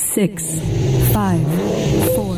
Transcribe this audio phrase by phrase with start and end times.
[0.00, 0.58] six,
[1.12, 1.40] five,
[2.14, 2.36] four,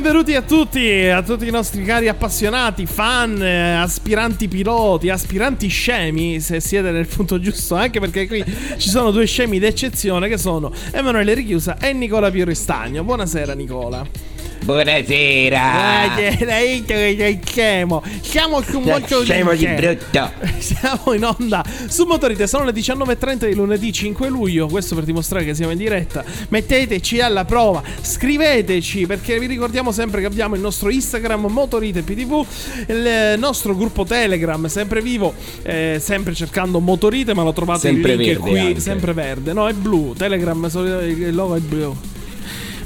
[0.00, 6.38] benvenuti a tutti, a tutti i nostri cari appassionati, fan, eh, aspiranti piloti, aspiranti scemi,
[6.38, 8.44] se siete nel punto giusto, anche perché qui
[8.76, 13.02] ci sono due scemi d'eccezione che sono Emanuele Richiusa e Nicola Pioristagno.
[13.02, 14.27] Buonasera Nicola.
[14.68, 16.18] Buonasera.
[16.18, 18.02] Eh, dai, che sei scemo.
[18.20, 19.24] Siamo su Motorite.
[19.24, 20.30] scemo di brutto.
[20.58, 25.46] Siamo in onda su Motorite, sono le 19.30 di lunedì 5 luglio, questo per dimostrare
[25.46, 26.22] che siamo in diretta.
[26.50, 32.46] Metteteci alla prova, scriveteci perché vi ricordiamo sempre che abbiamo il nostro Instagram Motorite PTV,
[32.88, 35.32] il nostro gruppo Telegram sempre vivo,
[35.62, 38.80] eh, sempre cercando Motorite, ma lo trovate Sempre il link verde qui, anche.
[38.80, 40.62] sempre verde, no è blu, Telegram
[41.06, 41.96] il logo è blu.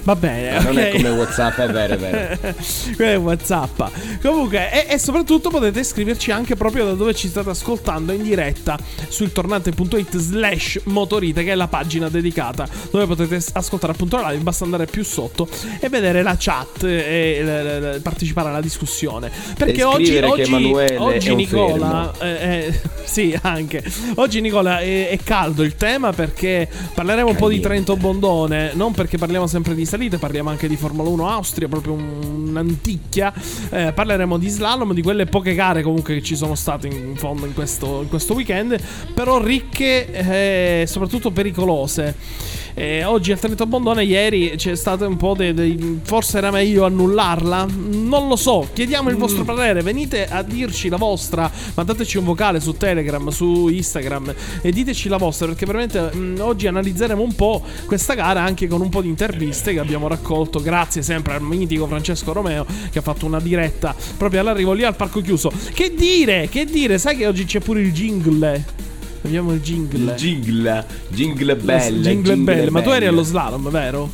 [0.05, 0.97] Va bene, Non è ok.
[0.97, 2.39] come WhatsApp, è vero, è vero.
[2.97, 3.83] Quello è Whatsapp.
[4.20, 8.77] Comunque, e, e soprattutto potete scriverci anche proprio da dove ci state ascoltando in diretta
[9.09, 14.42] sul tornante.it slash motorite, che è la pagina dedicata dove potete ascoltare appunto la live.
[14.42, 19.31] Basta andare più sotto e vedere la chat e le- partecipare alla discussione.
[19.56, 20.53] Perché E oggi, oggi,
[20.97, 23.83] oggi è Nicola, eh, eh, sì, anche
[24.17, 28.72] oggi Nicola è, è caldo il tema perché parleremo un po' di Trento Bondone.
[28.75, 33.33] Non perché parliamo sempre di salite, parliamo anche di Formula 1 Austria, proprio un- un'anticchia.
[33.70, 37.17] Eh, parleremo di slalom, di quelle poche gare comunque che ci sono state in, in
[37.17, 38.78] fondo in questo, in questo weekend,
[39.14, 42.16] però ricche e soprattutto pericolose.
[42.75, 46.01] Eh, oggi al Trento Bondone, ieri c'è stato un po' di.
[46.03, 47.67] forse era meglio annullarla?
[47.67, 48.69] Non lo so.
[48.73, 49.83] Chiediamo il vostro parere.
[49.83, 51.50] Venite a dirci la vostra.
[51.75, 55.47] Mandateci un vocale su Telegram, su Instagram e diteci la vostra.
[55.48, 59.75] Perché veramente mh, oggi analizzeremo un po' questa gara anche con un po' di interviste
[59.75, 60.61] che abbiamo raccolto.
[60.61, 64.97] Grazie sempre al mitico Francesco Romeo che ha fatto una diretta proprio all'arrivo lì al
[64.97, 65.53] parco chiuso.
[65.75, 66.49] Che dire?
[66.49, 66.97] Che dire?
[66.97, 68.91] Sai che oggi c'è pure il jingle.
[69.25, 70.15] Abbiamo il jingle.
[70.15, 72.00] Jingle, jingle belle.
[72.00, 72.71] Jingle belle.
[72.71, 74.10] Ma tu eri allo slalom, vero?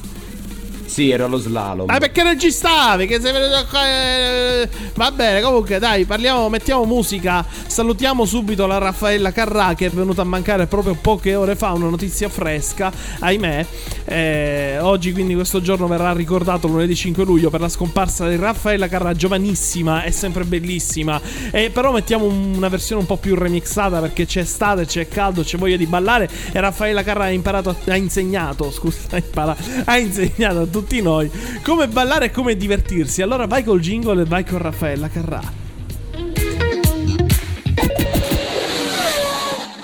[0.88, 1.88] Sì, ero allo slalom.
[1.90, 3.06] Ah, perché non ci stavi?
[3.06, 3.86] Che sei venuto qua.
[3.86, 7.44] eh, Va bene, comunque, dai, parliamo, mettiamo musica.
[7.66, 11.72] Salutiamo subito la Raffaella Carrà che è venuta a mancare proprio poche ore fa.
[11.72, 12.90] Una notizia fresca,
[13.20, 13.66] ahimè.
[14.06, 18.88] Eh, oggi, quindi, questo giorno verrà ricordato lunedì 5 luglio per la scomparsa di Raffaella
[18.88, 21.20] Carrà, giovanissima e sempre bellissima.
[21.50, 25.42] E però mettiamo un- una versione un po' più remixata perché c'è estate, c'è caldo,
[25.42, 26.28] c'è voglia di ballare.
[26.50, 31.30] E Raffaella Carrà ha imparato, ha insegnato, scusa, ha, imparato, ha insegnato a tutti noi
[31.62, 33.22] come ballare e come divertirsi.
[33.22, 35.40] Allora vai col jingle e vai con Raffaella Carrà.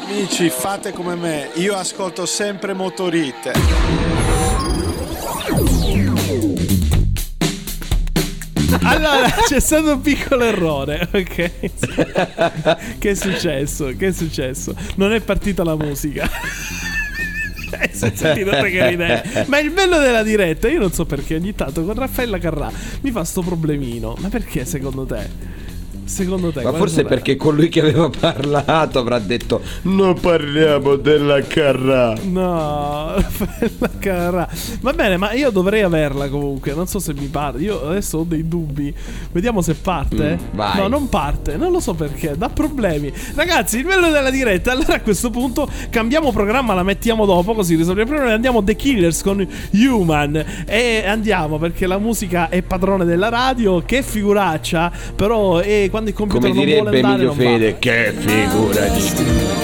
[0.05, 3.53] Amici, fate come me, io ascolto sempre Motorite.
[8.83, 11.51] Allora, c'è stato un piccolo errore, ok?
[12.99, 13.93] che è successo?
[13.97, 14.75] Che è successo?
[14.97, 16.29] Non è partita la musica.
[17.81, 19.45] Eh, si è sentito che ridere.
[19.49, 22.71] Ma il bello della diretta, io non so perché ogni tanto con Raffaella Carrà
[23.01, 24.15] mi fa sto problemino.
[24.19, 25.29] Ma perché secondo te?
[26.05, 26.63] Secondo te?
[26.63, 27.09] Ma forse sarà?
[27.09, 34.49] perché colui che aveva parlato avrà detto Non parliamo della carrà No, Raffaella Carrà.
[34.81, 36.75] Va bene, ma io dovrei averla comunque.
[36.75, 37.61] Non so se mi parte.
[37.63, 38.95] Io adesso ho dei dubbi.
[39.33, 40.39] Vediamo se parte.
[40.55, 40.61] Mm.
[40.77, 41.57] No, non parte.
[41.57, 42.35] Non lo so perché.
[42.37, 43.13] Dà problemi.
[43.35, 44.73] Ragazzi, il bello della diretta.
[44.73, 47.55] Allora a questo punto cambiamo programma, la mettiamo dopo.
[47.55, 48.35] Così risolviamo il problema.
[48.35, 50.45] Andiamo The Killers con Human.
[50.67, 53.83] E andiamo perché la musica è padrone della radio.
[53.85, 54.93] Che figuraccia.
[55.15, 57.45] Però eh, quando il computer Come non vuole direbbe andare, Emilio non va.
[57.45, 59.64] Fede Che figura di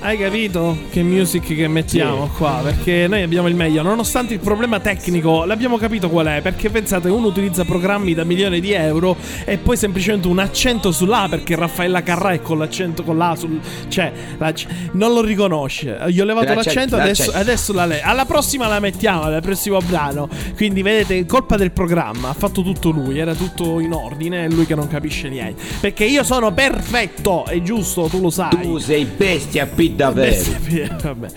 [0.00, 2.60] Hai capito che music che mettiamo qua?
[2.62, 6.40] Perché noi abbiamo il meglio, nonostante il problema tecnico, l'abbiamo capito qual è.
[6.40, 11.26] Perché pensate, uno utilizza programmi da milioni di euro e poi semplicemente un accento sull'A
[11.28, 13.58] perché Raffaella Carrà è con l'accento con l'A sul.
[13.88, 14.54] cioè, la-
[14.92, 15.98] non lo riconosce.
[16.10, 18.00] Gli ho levato l'accento, L'accento, adesso, adesso la le.
[18.00, 20.28] Alla prossima la mettiamo, al prossimo brano.
[20.54, 24.64] Quindi vedete, colpa del programma, ha fatto tutto lui, era tutto in ordine, è lui
[24.64, 25.60] che non capisce niente.
[25.80, 28.60] Perché io sono perfetto, è giusto, tu lo sai.
[28.62, 31.28] Tu sei bestia P davvero Vabbè.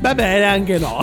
[0.00, 0.98] Va bene, anche no.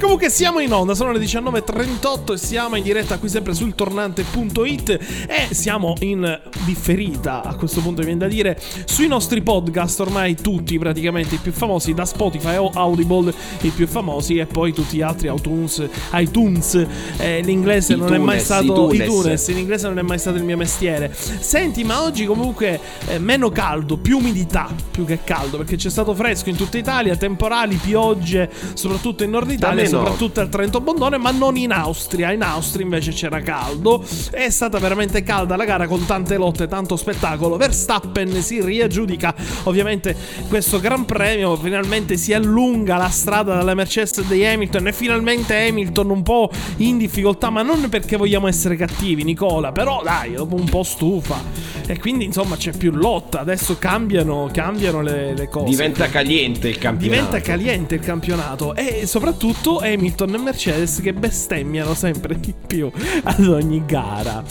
[0.00, 5.26] Comunque siamo in onda, sono le 19.38 e siamo in diretta qui sempre sul tornante.it
[5.28, 10.34] e siamo in differita, a questo punto mi viene da dire, sui nostri podcast, ormai
[10.34, 14.96] tutti praticamente i più famosi, da Spotify o Audible i più famosi e poi tutti
[14.96, 16.86] gli altri iTunes, iTunes
[17.18, 19.00] eh, l'inglese non è mai stato iTunes.
[19.00, 21.12] iTunes, in inglese non è mai stato il mio mestiere.
[21.14, 26.14] Senti, ma oggi comunque eh, meno caldo, più umidità, più che caldo, perché c'è stato
[26.14, 29.88] fresco in tutta Italia, temporali, piogge, soprattutto in Nord Italia, no.
[29.88, 32.32] soprattutto al Trento Bondone, ma non in Austria.
[32.32, 34.04] In Austria invece c'era caldo.
[34.30, 37.56] È stata veramente calda la gara con tante lotte, tanto spettacolo.
[37.56, 39.34] Verstappen si riaggiudica
[39.64, 40.16] ovviamente
[40.48, 46.10] questo Gran Premio, finalmente si allunga la strada dalla Mercedes di Hamilton e finalmente Hamilton
[46.10, 50.68] un po' in difficoltà, ma non perché vogliamo essere cattivi, Nicola, però dai, dopo un
[50.68, 51.73] po' stufa.
[51.86, 55.66] E quindi insomma c'è più lotta, adesso cambiano, cambiano le, le cose.
[55.66, 57.20] Diventa caliente il campionato.
[57.22, 62.90] Diventa caliente il campionato e soprattutto Hamilton e Mercedes che bestemmiano sempre di più
[63.24, 64.42] ad ogni gara.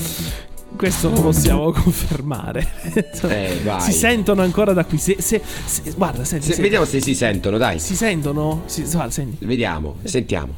[0.75, 2.67] Questo lo possiamo confermare.
[3.27, 3.79] Eh, vai.
[3.81, 4.97] Si sentono ancora da qui.
[4.97, 7.79] Se, se- se- guarda, senti, Se- se- vediamo se si sentono, dai.
[7.79, 8.63] si sentono?
[8.65, 9.45] Si, guarda, senti.
[9.45, 10.53] Vediamo, sentiamo.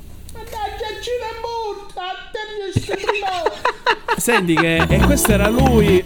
[4.18, 6.04] Senti che e questo era lui.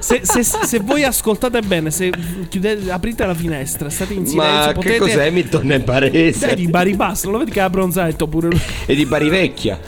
[0.00, 2.10] Se, se- se voi ascoltate bene, se
[2.48, 6.46] chiudete, aprite la finestra, state in silenzio, Ma potete che cos'è Hamilton nel barese?
[6.46, 8.60] Dai, di Bari Basso, non lo vedi che ha bronzetto pure lui?
[8.86, 9.78] E di Bari Vecchia.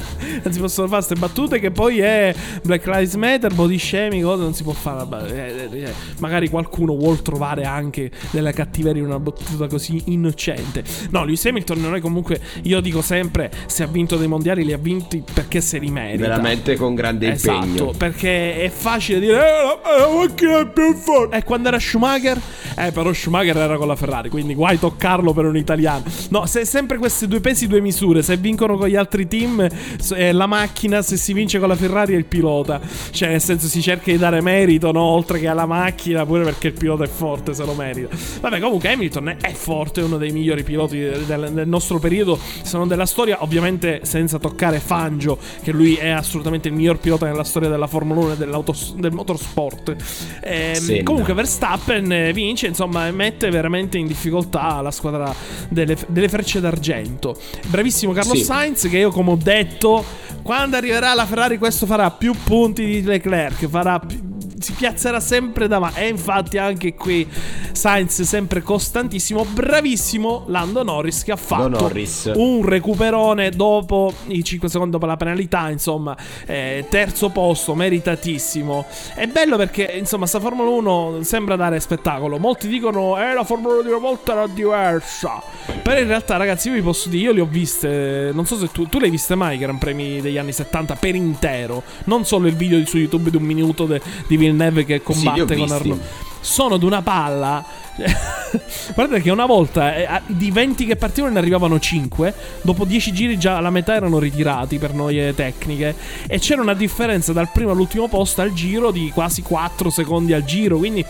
[0.42, 4.42] Non si possono fare queste battute che poi è Black Lives Matter, body shaming, cosa
[4.42, 5.08] non si può fare.
[5.34, 5.92] eh, eh, eh.
[6.18, 10.82] Magari qualcuno vuol trovare anche della cattiveria in una battuta così innocente.
[11.10, 14.78] No, Lewis Hamilton noi comunque, io dico sempre, se ha vinto dei mondiali li ha
[14.78, 16.22] vinti perché se li merita.
[16.22, 17.92] Veramente con grande Esatto, impegno.
[17.96, 21.36] perché è facile dire eh, la, la macchina è più forte.
[21.36, 22.40] E quando era Schumacher?
[22.76, 26.04] Eh, però Schumacher era con la Ferrari, quindi guai toccarlo per un italiano.
[26.30, 28.22] No, se sempre questi due pesi, due misure.
[28.22, 29.68] Se vincono con gli altri team,
[30.14, 32.80] è la macchina, se si vince con la Ferrari è il pilota.
[33.10, 35.02] Cioè, nel senso, si cerca di dare merito, no?
[35.02, 38.14] Oltre che alla macchina, pure perché il pilota è forte, se lo merita.
[38.40, 42.76] Vabbè, comunque Hamilton è forte, è uno dei migliori piloti del, del nostro periodo, se
[42.76, 47.44] non della storia, ovviamente senza toccare Fangio, che lui è assolutamente il miglior pilota nella
[47.44, 49.96] storia della Formula 1 e dell'autos- del motorsport.
[50.42, 51.02] Ehm, Senna.
[51.02, 55.34] comunque Verstappen eh, vince, insomma, mette veramente in difficoltà la squadra
[55.68, 57.36] delle, delle frecce d'argento.
[57.68, 58.44] Bravissimo Carlos Sì.
[58.44, 60.04] Sainz, che io come ho detto,
[60.42, 64.28] quando arriverà la Ferrari questo farà più punti di Leclerc, farà più-
[64.60, 66.00] si piazzerà sempre davanti.
[66.00, 67.26] E infatti anche qui
[67.72, 69.44] Sainz sempre costantissimo.
[69.44, 72.30] Bravissimo Lando Norris che ha fatto Norris.
[72.34, 75.70] un recuperone dopo i 5 secondi dopo la penalità.
[75.70, 76.16] Insomma,
[76.46, 78.86] eh, terzo posto, meritatissimo.
[79.14, 82.38] È bello perché insomma, sta Formula 1 sembra dare spettacolo.
[82.38, 85.42] Molti dicono, eh, la Formula 1 di una volta era diversa.
[85.82, 88.30] Però in realtà, ragazzi, io vi posso dire, io le ho viste.
[88.34, 90.96] Non so se tu, tu le hai viste mai i Gran Premi degli anni 70
[90.96, 91.82] per intero.
[92.04, 95.02] Non solo il video su YouTube di un minuto de- di Villeneuve che li ho
[95.02, 95.72] combatte con visti.
[95.72, 96.00] Arnaud.
[96.40, 97.64] Sono di una palla.
[98.94, 102.34] Guardate che una volta eh, di 20 che partivano ne arrivavano 5.
[102.62, 105.94] Dopo 10 giri già la metà erano ritirati per noie tecniche.
[106.26, 110.44] E c'era una differenza dal primo all'ultimo posto al giro di quasi 4 secondi al
[110.44, 110.78] giro.
[110.78, 111.04] Quindi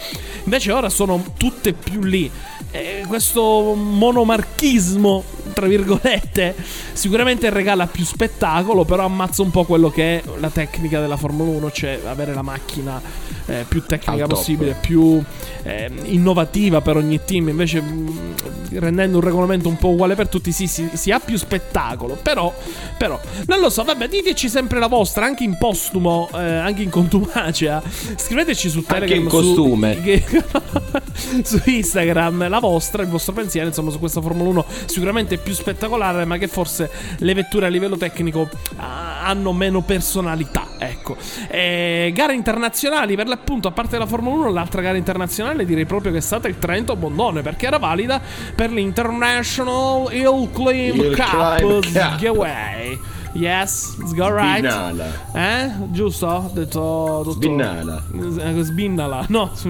[0.45, 2.31] invece ora sono tutte più lì.
[2.73, 6.55] E questo monomarchismo, tra virgolette,
[6.93, 11.51] sicuramente regala più spettacolo, però ammazza un po' quello che è la tecnica della Formula
[11.51, 13.01] 1, cioè avere la macchina
[13.47, 15.23] eh, più tecnica possibile, più
[15.63, 17.49] eh, innovativa per ogni team.
[17.49, 18.35] Invece, mh,
[18.75, 22.17] rendendo un regolamento un po' uguale per tutti, sì, si, si ha più spettacolo.
[22.23, 22.55] Però,
[22.97, 23.83] però, non lo so.
[23.83, 27.83] Vabbè, diteci sempre la vostra, anche in postumo, eh, anche in contumacea.
[28.17, 29.23] Scriveteci su Telegram.
[29.23, 30.01] in su- costume.
[30.01, 30.25] che-
[31.43, 36.25] su Instagram la vostra, il vostro pensiero, insomma, su questa Formula 1 sicuramente più spettacolare,
[36.25, 40.69] ma che forse le vetture a livello tecnico ah, hanno meno personalità.
[40.79, 41.17] Ecco,
[41.49, 46.13] Eh, gare internazionali per l'appunto, a parte la Formula 1, l'altra gara internazionale direi proprio
[46.13, 48.21] che è stata il Trento Bondone perché era valida
[48.55, 51.81] per l'International Hill Climb Cup Cup.
[51.81, 52.99] Giveaway.
[53.33, 54.65] Yes, it's go right.
[54.65, 55.07] Sbinnala.
[55.33, 55.71] Eh?
[55.91, 56.27] Giusto?
[56.27, 57.33] Ho detto tutto.
[57.33, 58.03] Sbinnala.
[58.13, 59.25] Eh, Sbinnala.
[59.29, 59.51] No.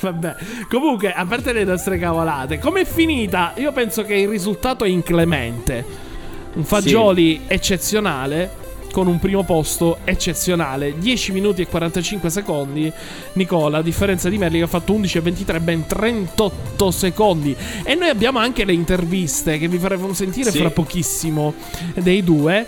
[0.00, 0.36] Vabbè.
[0.68, 3.52] Comunque, a parte le nostre cavolate, com'è finita?
[3.56, 5.84] Io penso che il risultato è inclemente.
[6.52, 8.59] Un Fagioli eccezionale.
[8.92, 12.92] Con un primo posto eccezionale, 10 minuti e 45 secondi.
[13.34, 17.54] Nicola, a differenza di Merli, che ha fatto 11 e 23, ben 38 secondi.
[17.84, 20.58] E noi abbiamo anche le interviste che vi faremo sentire Sì.
[20.58, 21.54] fra pochissimo
[21.94, 22.66] dei due.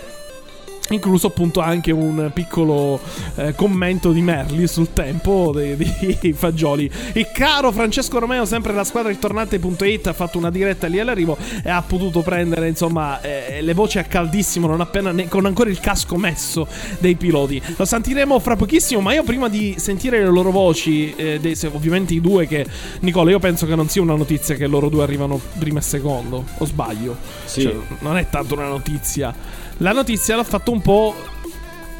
[0.89, 2.99] Incluso appunto anche un piccolo
[3.35, 6.91] eh, commento di Merli sul tempo dei, dei fagioli.
[7.13, 11.69] Il caro Francesco Romeo, sempre la squadra ritornate.it, ha fatto una diretta lì all'arrivo e
[11.69, 15.79] ha potuto prendere insomma eh, le voci a caldissimo, non appena ne- con ancora il
[15.79, 16.67] casco messo
[16.99, 17.61] dei piloti.
[17.77, 22.13] Lo sentiremo fra pochissimo, ma io prima di sentire le loro voci, eh, dei, ovviamente
[22.13, 22.65] i due che
[22.99, 26.43] Nicola, io penso che non sia una notizia che loro due arrivano prima e secondo,
[26.57, 27.15] o sbaglio?
[27.45, 27.61] Sì.
[27.61, 29.61] Cioè, non è tanto una notizia.
[29.83, 31.13] La notizia l'ha fatto un po'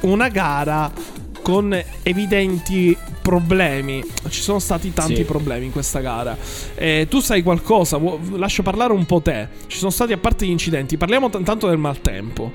[0.03, 0.89] una gara
[1.41, 4.01] con evidenti problemi.
[4.29, 5.23] Ci sono stati tanti Sì.
[5.25, 6.37] problemi in questa gara.
[6.75, 7.99] Eh, tu sai qualcosa?
[8.35, 9.49] Lascio parlare un po' te.
[9.67, 12.49] Ci sono stati, a parte gli incidenti, parliamo t- tanto del maltempo.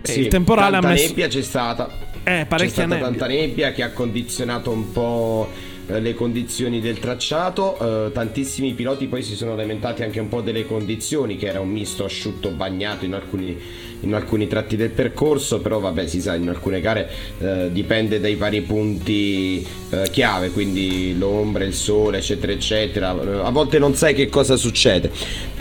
[0.00, 1.08] Eh, Sì, il temporale ha tanta messo.
[1.08, 1.88] nebbia c'è stata.
[2.22, 3.04] Eh, C'è parecchia stata nebbia.
[3.08, 5.48] tanta nebbia che ha condizionato un po'
[5.86, 8.06] le condizioni del tracciato.
[8.06, 11.68] eh, tantissimi piloti poi si sono lamentati anche un po' delle condizioni, che era un
[11.68, 13.58] misto asciutto bagnato in alcuni,
[14.00, 15.60] in alcuni tratti del percorso.
[15.60, 21.16] Però, vabbè, si sa, in alcune gare eh, dipende dai vari punti eh, chiave, quindi
[21.18, 23.14] l'ombra, il sole, eccetera, eccetera.
[23.20, 25.10] Eh, A volte non sai che cosa succede.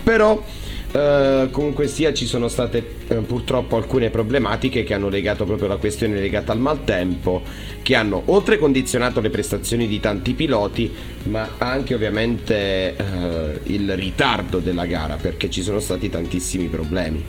[0.04, 0.60] Però.
[0.93, 5.77] Eh, comunque sia ci sono state eh, purtroppo alcune problematiche che hanno legato proprio la
[5.77, 7.43] questione legata al maltempo
[7.81, 10.91] che hanno oltre condizionato le prestazioni di tanti piloti
[11.29, 17.24] ma anche ovviamente eh, il ritardo della gara perché ci sono stati tantissimi problemi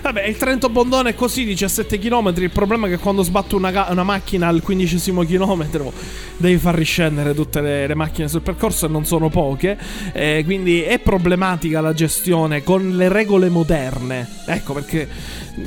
[0.00, 2.32] Vabbè, il Trento Bondone è così, 17 km.
[2.36, 5.92] Il problema è che quando sbatto una, ga- una macchina al quindicesimo chilometro
[6.36, 9.76] devi far riscendere tutte le, le macchine sul percorso e non sono poche.
[10.12, 14.26] Eh, quindi è problematica la gestione con le regole moderne.
[14.46, 15.08] Ecco perché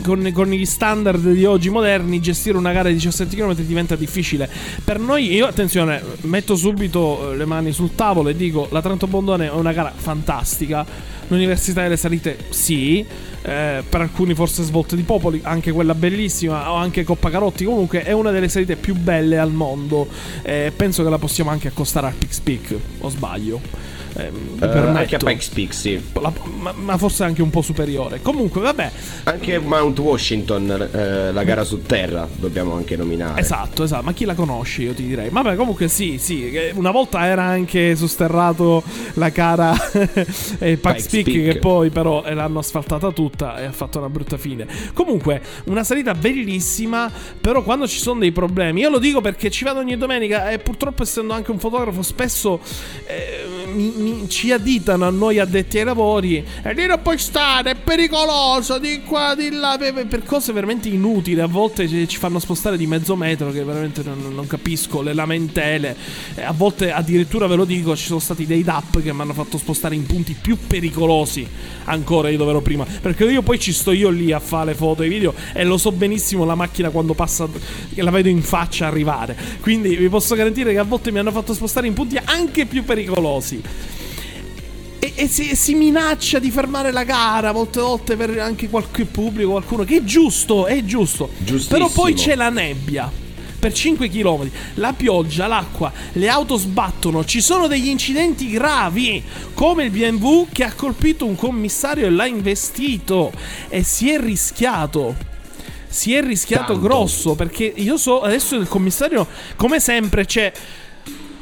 [0.01, 4.49] con, con gli standard di oggi moderni gestire una gara di 17 km diventa difficile.
[4.83, 9.07] Per noi, io attenzione, metto subito eh, le mani sul tavolo e dico la Trento
[9.07, 11.19] Bondone è una gara fantastica.
[11.31, 16.75] L'Università delle Salite sì, eh, per alcuni forse svolte di popoli, anche quella bellissima, o
[16.75, 20.09] anche Coppa Carotti, comunque è una delle salite più belle al mondo.
[20.41, 23.61] Eh, penso che la possiamo anche accostare al Pix Peak, o sbaglio.
[24.13, 24.97] Eh, mi Eh, permetto.
[24.97, 28.21] anche a Pikes Peak sì La- ma, ma forse anche un po' superiore.
[28.21, 28.91] Comunque, vabbè,
[29.23, 34.25] anche Mount Washington eh, la gara su terra dobbiamo anche nominare Esatto, esatto, ma chi
[34.25, 35.29] la conosce io ti direi.
[35.29, 39.73] Vabbè, comunque sì, sì, che una volta era anche sosterrato la cara
[40.59, 41.53] eh, Pax Pikes Peak Peak.
[41.53, 44.67] che poi però eh, l'hanno asfaltata tutta e ha fatto una brutta fine.
[44.93, 49.63] Comunque, una salita bellissima, però quando ci sono dei problemi, io lo dico perché ci
[49.63, 52.59] vado ogni domenica e purtroppo essendo anche un fotografo spesso
[53.05, 57.71] eh, mi- mi- ci additano a noi addetti ai lavori e lì non puoi stare,
[57.71, 61.39] è pericoloso, di qua, di là, per, cose veramente inutili.
[61.39, 65.95] A volte ci fanno spostare di mezzo metro che veramente non, non capisco, le lamentele.
[66.43, 69.57] A volte addirittura ve lo dico, ci sono stati dei DAP che mi hanno fatto
[69.57, 71.47] spostare in punti più pericolosi
[71.85, 72.85] ancora di dove ero prima.
[72.85, 75.63] Perché io poi ci sto io lì a fare le foto e i video e
[75.63, 77.47] lo so benissimo la macchina quando passa,
[77.93, 79.35] che la vedo in faccia arrivare.
[79.61, 82.83] Quindi vi posso garantire che a volte mi hanno fatto spostare in punti anche più
[82.83, 83.60] pericolosi.
[84.99, 89.51] E, e si, si minaccia di fermare la gara molte volte per anche qualche pubblico,
[89.51, 91.29] qualcuno, che è giusto, è giusto.
[91.67, 93.11] Però poi c'è la nebbia.
[93.61, 99.83] Per 5 km, la pioggia, l'acqua, le auto sbattono, ci sono degli incidenti gravi, come
[99.83, 103.31] il BMW che ha colpito un commissario e l'ha investito
[103.69, 105.15] e si è rischiato.
[105.87, 106.87] Si è rischiato Tanto.
[106.87, 110.51] grosso perché io so adesso il commissario, come sempre, c'è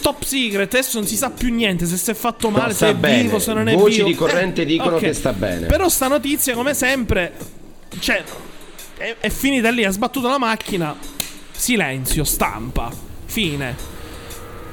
[0.01, 2.95] top secret, adesso non si sa più niente se si è fatto male, se è
[2.95, 3.23] bene.
[3.23, 4.07] vivo, se non è Voci vivo.
[4.07, 5.01] di corrente dicono ok.
[5.01, 5.67] che sta bene.
[5.67, 7.33] Però sta notizia, come sempre,
[7.99, 8.23] cioè,
[8.97, 10.95] è, è finita lì, ha sbattuto la macchina,
[11.51, 12.91] silenzio, stampa,
[13.25, 13.97] fine.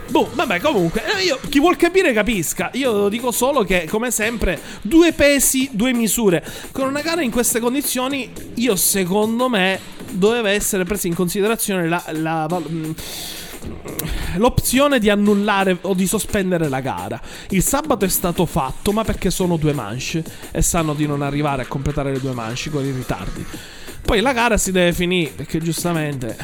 [0.08, 2.70] Boh, vabbè, comunque, eh, io, chi vuol capire capisca.
[2.74, 6.44] Io dico solo che, come sempre, due pesi, due misure.
[6.70, 9.80] Con una gara in queste condizioni, io secondo me
[10.10, 12.90] doveva essere presa in considerazione la, la val- mm,
[14.36, 17.20] l'opzione di annullare o di sospendere la gara.
[17.50, 21.62] Il sabato è stato fatto, ma perché sono due manche e sanno di non arrivare
[21.62, 23.44] a completare le due manche con i ritardi.
[24.02, 26.36] Poi la gara si deve finire perché giustamente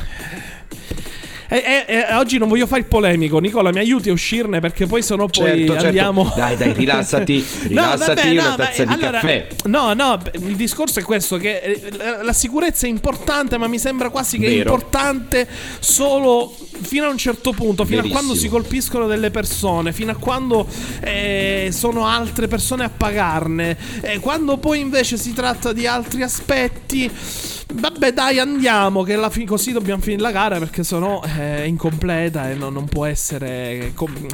[1.48, 4.86] e, e- e oggi non voglio fare il polemico, Nicola, mi aiuti a uscirne perché
[4.86, 5.86] poi sennò poi Certo, certo.
[5.86, 6.32] andiamo.
[6.34, 9.46] Dai, dai, rilassati, rilassati, una ma- tazza di allora, caffè.
[9.66, 13.66] No, no, beh, il discorso è questo: che eh, la, la sicurezza è importante, ma
[13.66, 14.72] mi sembra quasi che è Vero.
[14.72, 15.46] importante
[15.78, 18.18] solo fino a un certo punto, fino Verissimo.
[18.18, 20.66] a quando si colpiscono delle persone, fino a quando
[21.00, 23.76] eh, sono altre persone a pagarne.
[24.00, 27.10] E quando poi invece si tratta di altri aspetti.
[27.74, 29.02] Vabbè, dai, andiamo.
[29.02, 33.06] Che fi- così dobbiamo finire la gara perché sennò è incompleta e non, non può
[33.06, 33.92] essere.
[33.94, 34.26] com-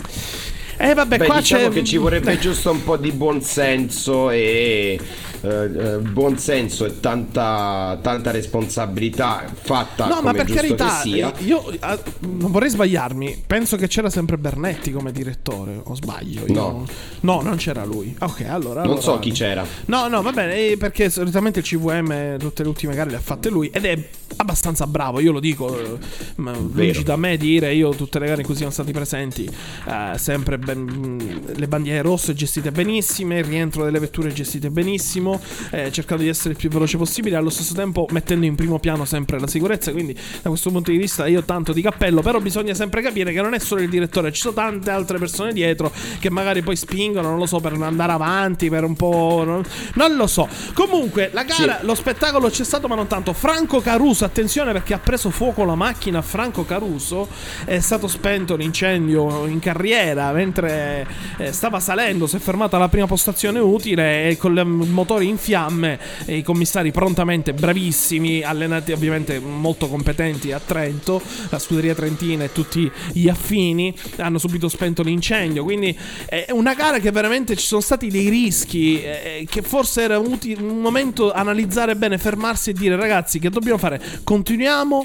[0.81, 4.31] Eh vabbè, Beh, qua diciamo c'è che ci vorrebbe Eh, giusto un po' di buonsenso
[4.31, 4.99] e
[5.41, 11.71] eh, eh, buonsenso e tanta, tanta responsabilità fatta No, come ma per giusto carità, io
[11.71, 13.43] eh, non vorrei sbagliarmi.
[13.47, 16.45] Penso che c'era sempre Bernetti come direttore, o sbaglio?
[16.47, 16.87] Io- No.
[17.21, 18.15] no, non c'era lui.
[18.19, 18.81] Ok, allora.
[18.83, 19.65] Non allora- so chi c'era.
[19.87, 23.21] No, no, va bene, eh, perché solitamente il CVM tutte le ultime gare le ha
[23.21, 25.99] fatte lui ed è abbastanza bravo, io lo dico,
[26.37, 29.45] ma lungi da me dire, io tutte le gare in cui siamo stati presenti,
[29.87, 35.28] eh, sempre ben- le bandiere rosse gestite benissime, il rientro delle vetture gestite benissimo,
[35.71, 39.05] eh, cercando di essere il più veloce possibile, allo stesso tempo mettendo in primo piano
[39.05, 42.75] sempre la sicurezza, quindi da questo punto di vista io tanto di cappello, però bisogna
[42.75, 46.31] sempre capire che non è solo il direttore, ci sono tante altre persone dietro che
[46.31, 49.43] magari poi spingono, non lo so, per andare avanti, per un po'...
[49.45, 49.63] Non,
[49.95, 50.49] non lo so.
[50.75, 53.33] Comunque, la gara, lo spettacolo c'è stato, ma non tanto.
[53.33, 56.23] Franco Caruso, attenzione perché ha preso fuoco la macchina.
[56.23, 57.29] Franco Caruso
[57.65, 61.07] è stato spento un incendio in carriera mentre
[61.39, 62.27] eh, stava salendo.
[62.27, 65.99] Si è fermata alla prima postazione utile e con il motore in fiamme.
[66.27, 72.91] I commissari prontamente bravissimi, allenati ovviamente molto competenti a Trento, la scuderia trentina e tutti
[73.13, 75.65] gli affini hanno subito spento l'incendio.
[75.65, 75.97] Quindi
[76.27, 79.03] è una gara che veramente ci sono stati dei rischi.
[79.03, 83.79] eh, che forse era utile un momento analizzare bene, fermarsi e dire ragazzi che dobbiamo
[83.79, 84.01] fare?
[84.25, 85.05] Continuiamo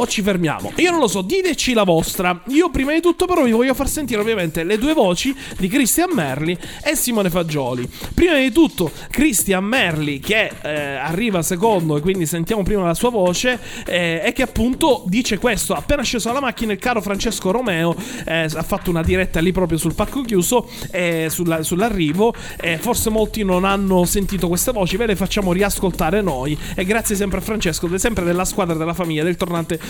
[0.00, 0.72] o ci fermiamo?
[0.76, 2.42] Io non lo so, diteci la vostra.
[2.48, 6.10] Io prima di tutto però vi voglio far sentire ovviamente le due voci di Christian
[6.14, 7.86] Merli e Simone Fagioli.
[8.14, 13.10] Prima di tutto Christian Merli che eh, arriva secondo e quindi sentiamo prima la sua
[13.10, 15.74] voce eh, e che appunto dice questo.
[15.74, 19.76] Appena sceso dalla macchina il caro Francesco Romeo eh, ha fatto una diretta lì proprio
[19.76, 22.34] sul pacco chiuso eh, sulla- sull'arrivo.
[22.78, 26.56] Forse molti non hanno sentito queste voci, ve le facciamo riascoltare noi.
[26.74, 29.36] E grazie sempre a Francesco, sempre della squadra della famiglia del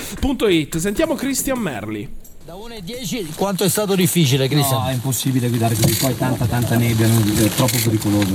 [0.01, 0.77] tornante.it.
[0.79, 2.09] Sentiamo Christian Merli.
[2.45, 4.81] Da 1 ai 10 quanto è stato difficile Cristian?
[4.81, 8.33] No, è impossibile guidare così, poi tanta tanta nebbia, è troppo pericoloso.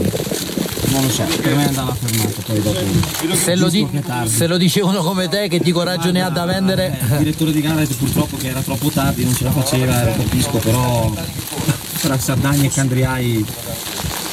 [0.89, 3.35] Non lo so, per me andava fermato poi dopo.
[3.35, 3.87] se, lo di-
[4.25, 7.51] se lo dice uno come te che di coraggio ne ha da vendere Il direttore
[7.51, 10.59] di gara ha detto purtroppo che era troppo tardi, non ce la faceva, lo capisco,
[10.59, 11.11] però
[11.99, 13.45] tra Sardagna e Candriai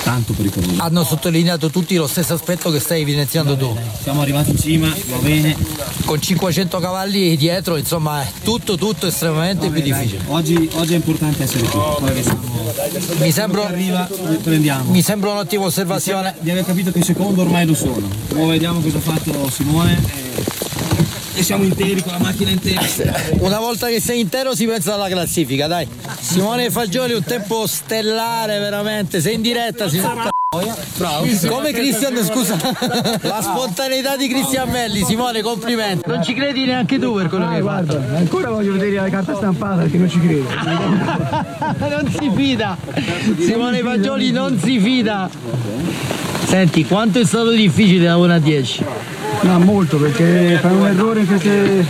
[0.02, 0.74] tanto pericoloso.
[0.82, 5.16] hanno sottolineato tutti lo stesso aspetto che stai evidenziando tu Siamo arrivati in cima, va
[5.18, 5.56] bene.
[6.04, 11.42] con 500 cavalli dietro insomma è tutto tutto estremamente più difficile Oggi, oggi è importante
[11.44, 12.24] essere qui, poi
[13.18, 14.08] mi sembra, arriva,
[14.86, 18.08] mi sembra un'ottima osservazione Di aver capito che il secondo ormai lo sono.
[18.34, 20.00] Ora vediamo cosa ha fatto Simone.
[20.04, 20.44] E,
[21.34, 22.80] e siamo interi con la macchina intera.
[23.40, 25.88] una volta che sei intero si pensa alla classifica dai
[26.20, 30.30] Simone Fagioli un tempo stellare veramente sei in diretta Simone
[30.98, 31.24] Bravo.
[31.48, 32.58] Come Cristian, scusa,
[33.22, 36.06] la spontaneità di Cristian Melli, Simone, complimenti.
[36.06, 37.96] Non ci credi neanche tu per quello che hai fatto.
[37.96, 40.48] Ancora voglio vedere la carta stampata perché non ci credo.
[41.88, 42.76] non si fida.
[43.38, 45.30] Simone Fagioli non si fida.
[46.44, 48.84] Senti, quanto è stato difficile da 1 a 10?
[49.42, 51.84] No, molto perché fare un errore in queste,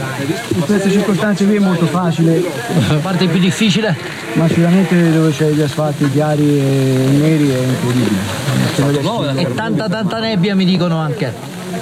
[0.49, 2.43] in queste circostanze qui è molto facile,
[2.89, 3.95] La parte più difficile?
[4.35, 9.41] ma sicuramente dove c'è gli asfalti chiari e neri è incredibile.
[9.41, 11.33] E tanta tanta nebbia mi dicono anche.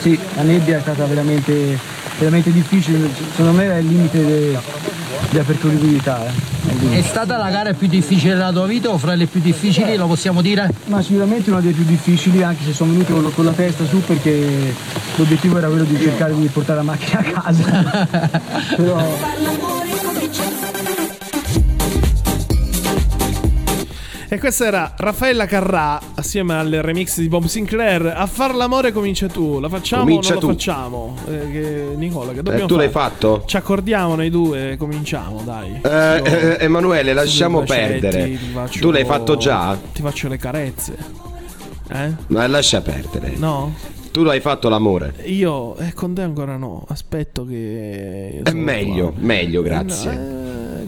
[0.01, 1.79] Sì, la nebbia è stata veramente,
[2.19, 4.59] veramente difficile, secondo me è il limite de-
[5.29, 6.27] di aperturibilità.
[6.27, 6.99] eh.
[6.99, 10.07] È stata la gara più difficile della tua vita o fra le più difficili, lo
[10.07, 10.71] possiamo dire?
[10.87, 14.01] Ma sicuramente una delle più difficili, anche se sono venuto con, con la testa su
[14.03, 14.75] perché
[15.17, 18.07] l'obiettivo era quello di cercare di portare la macchina a casa.
[18.77, 19.19] Però
[24.33, 28.13] E questa era Raffaella Carrà assieme al remix di Bob Sinclair.
[28.17, 29.59] A far l'amore comincia tu.
[29.59, 30.47] La facciamo Comincia o non tu.
[30.47, 31.17] la facciamo?
[31.29, 33.11] Eh, che- Nicola, che Eh, dobbiamo tu l'hai fare?
[33.11, 33.43] fatto?
[33.45, 35.81] Ci accordiamo noi due, cominciamo, dai.
[35.83, 38.39] Eh, Io- eh, Emanuele, lasciamo perdere.
[38.53, 39.77] faccio- Tu l'hai fatto già?
[39.93, 40.97] Ti faccio le carezze.
[41.93, 42.11] Eh?
[42.29, 43.33] Ma lascia perdere.
[43.37, 43.75] No?
[44.13, 45.13] Tu l'hai fatto l'amore.
[45.25, 46.85] Io eh, con te ancora no.
[46.89, 48.43] Aspetto che.
[48.45, 50.13] È meglio, meglio, grazie.
[50.13, 50.40] Eh,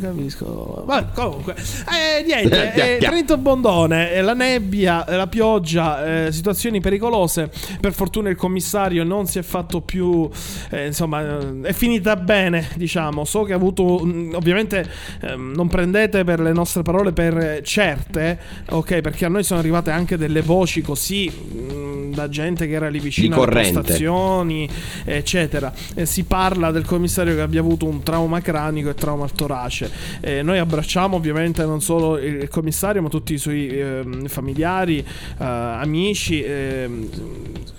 [0.06, 0.82] capisco.
[0.86, 1.54] Vabbè, comunque.
[1.54, 2.70] Eh, niente.
[2.82, 2.98] Eh.
[2.98, 7.50] Trento Bondone, eh, la nebbia, eh, la pioggia, eh, situazioni pericolose.
[7.80, 10.28] Per fortuna il commissario non si è fatto più.
[10.70, 13.24] eh, insomma, eh, è finita bene, diciamo.
[13.24, 13.82] So che ha avuto.
[13.82, 14.88] ovviamente
[15.22, 18.38] ehm, non prendete per le nostre parole per certe,
[18.70, 19.00] ok?
[19.00, 21.30] Perché a noi sono arrivate anche delle voci così.
[21.30, 24.68] mm, da gente che era lì vicino alle postazioni,
[25.04, 25.72] eccetera.
[26.02, 29.90] Si parla del commissario che abbia avuto un trauma cranico e trauma al torace.
[30.20, 35.04] Eh, noi abbracciamo ovviamente non solo il commissario, ma tutti i suoi ehm, familiari, eh,
[35.44, 36.42] amici.
[36.42, 37.08] ehm,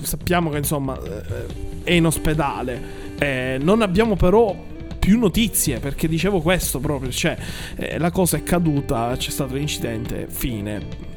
[0.02, 1.46] sappiamo che insomma eh,
[1.84, 3.02] è in ospedale.
[3.18, 4.56] Eh, non abbiamo però
[5.00, 7.38] più notizie perché dicevo questo proprio, cioè
[7.76, 11.12] eh, la cosa è caduta, c'è stato l'incidente, fine.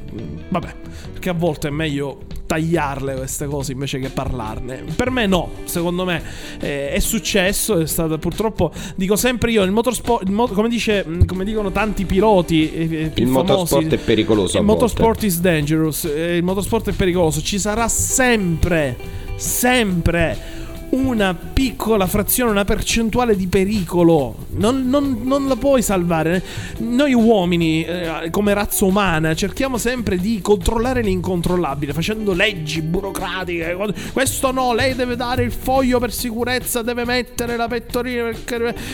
[0.49, 0.75] Vabbè,
[1.11, 4.83] perché a volte è meglio tagliarle queste cose invece che parlarne.
[4.95, 6.23] Per me no, secondo me
[6.59, 11.25] eh, è successo, è stato purtroppo dico sempre io il motorsport mo- come dice mm,
[11.25, 16.05] come dicono tanti piloti eh, eh, Il motorsport famosi, è pericoloso Il motorsport is dangerous,
[16.05, 18.95] eh, il motorsport è pericoloso, ci sarà sempre
[19.35, 24.45] sempre una piccola frazione, una percentuale di pericolo.
[24.51, 26.41] Non, non- non la puoi salvare.
[26.79, 33.75] Noi uomini, eh, come razza umana, cerchiamo sempre di controllare l'incontrollabile, facendo leggi burocratiche.
[34.13, 38.29] Questo no, lei deve dare il foglio per sicurezza, deve mettere la pettorina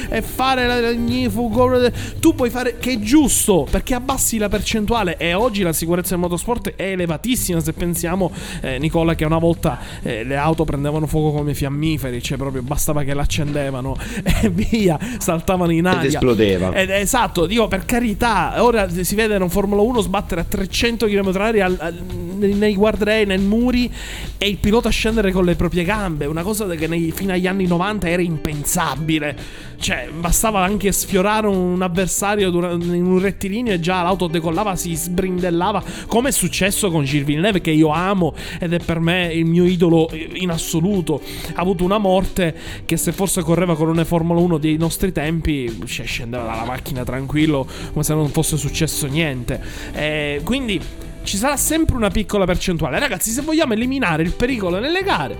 [0.09, 1.91] e fare la- l'ignifugo.
[2.19, 5.17] Tu puoi fare che è giusto, perché abbassi la percentuale.
[5.17, 7.59] E oggi la sicurezza del motorsport è elevatissima.
[7.59, 11.53] Se pensiamo, eh, Nicola, che una volta eh, le auto prendevano fuoco come
[11.83, 13.97] fiammiferi, cioè proprio bastava che l'accendevano
[14.41, 16.09] e via, saltavano in aria.
[16.09, 16.73] esplodeva.
[16.73, 21.93] Ed- esatto, dico per carità, ora si vede un Formula 1 sbattere a 300 km/h
[22.37, 23.91] nei guardrail, nei muri
[24.37, 27.67] e il pilota scendere con le proprie gambe, una cosa che nei- fino agli anni
[27.67, 29.71] 90 era impensabile.
[29.83, 35.83] Cioè, bastava anche sfiorare un avversario in un rettilineo e già l'auto decollava, si sbrindellava,
[36.07, 39.65] come è successo con Gilles Villeneuve che io amo ed è per me il mio
[39.65, 41.21] idolo in assoluto.
[41.53, 42.55] Ha avuto una morte
[42.85, 47.03] che se forse correva con una Formula 1 dei nostri tempi, cioè, scendeva dalla macchina
[47.03, 49.61] tranquillo come se non fosse successo niente.
[49.93, 50.79] Eh, quindi
[51.23, 52.99] ci sarà sempre una piccola percentuale.
[52.99, 55.37] Ragazzi, se vogliamo eliminare il pericolo nelle gare,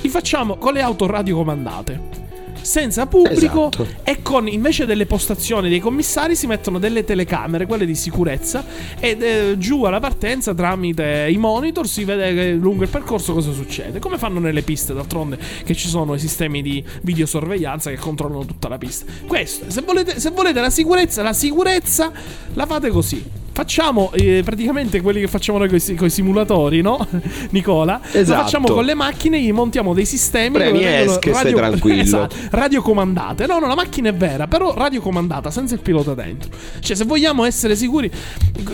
[0.00, 2.25] li facciamo con le auto radiocomandate.
[2.66, 3.86] Senza pubblico Esatto.
[4.02, 8.64] e con invece delle postazioni dei commissari si mettono delle telecamere, quelle di sicurezza,
[8.98, 13.52] ed eh, giù alla partenza tramite i monitor si vede che lungo il percorso cosa
[13.52, 14.00] succede.
[14.00, 18.68] Come fanno nelle piste, d'altronde, che ci sono i sistemi di videosorveglianza che controllano tutta
[18.68, 19.04] la pista.
[19.28, 22.10] Questo, se volete, se volete la sicurezza, la sicurezza
[22.54, 23.44] la fate così.
[23.56, 27.08] Facciamo eh, praticamente quelli che facciamo noi con i simulatori, no?
[27.52, 27.98] Nicola?
[28.12, 28.42] Lo Esatto.
[28.42, 31.94] facciamo con le macchine, gli montiamo dei sistemi Premi esche, stai tranquillo.
[32.06, 33.46] Esatto, radiocomandate.
[33.46, 36.50] No, no, la macchina è vera, però radiocomandata, senza il pilota dentro.
[36.80, 38.10] Cioè, se vogliamo essere sicuri,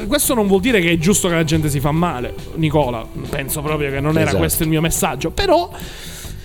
[0.07, 3.07] questo non vuol dire che è giusto che la gente si fa male, Nicola.
[3.29, 4.39] Penso proprio che non era Esatto.
[4.39, 5.31] questo il mio messaggio.
[5.31, 5.71] Però.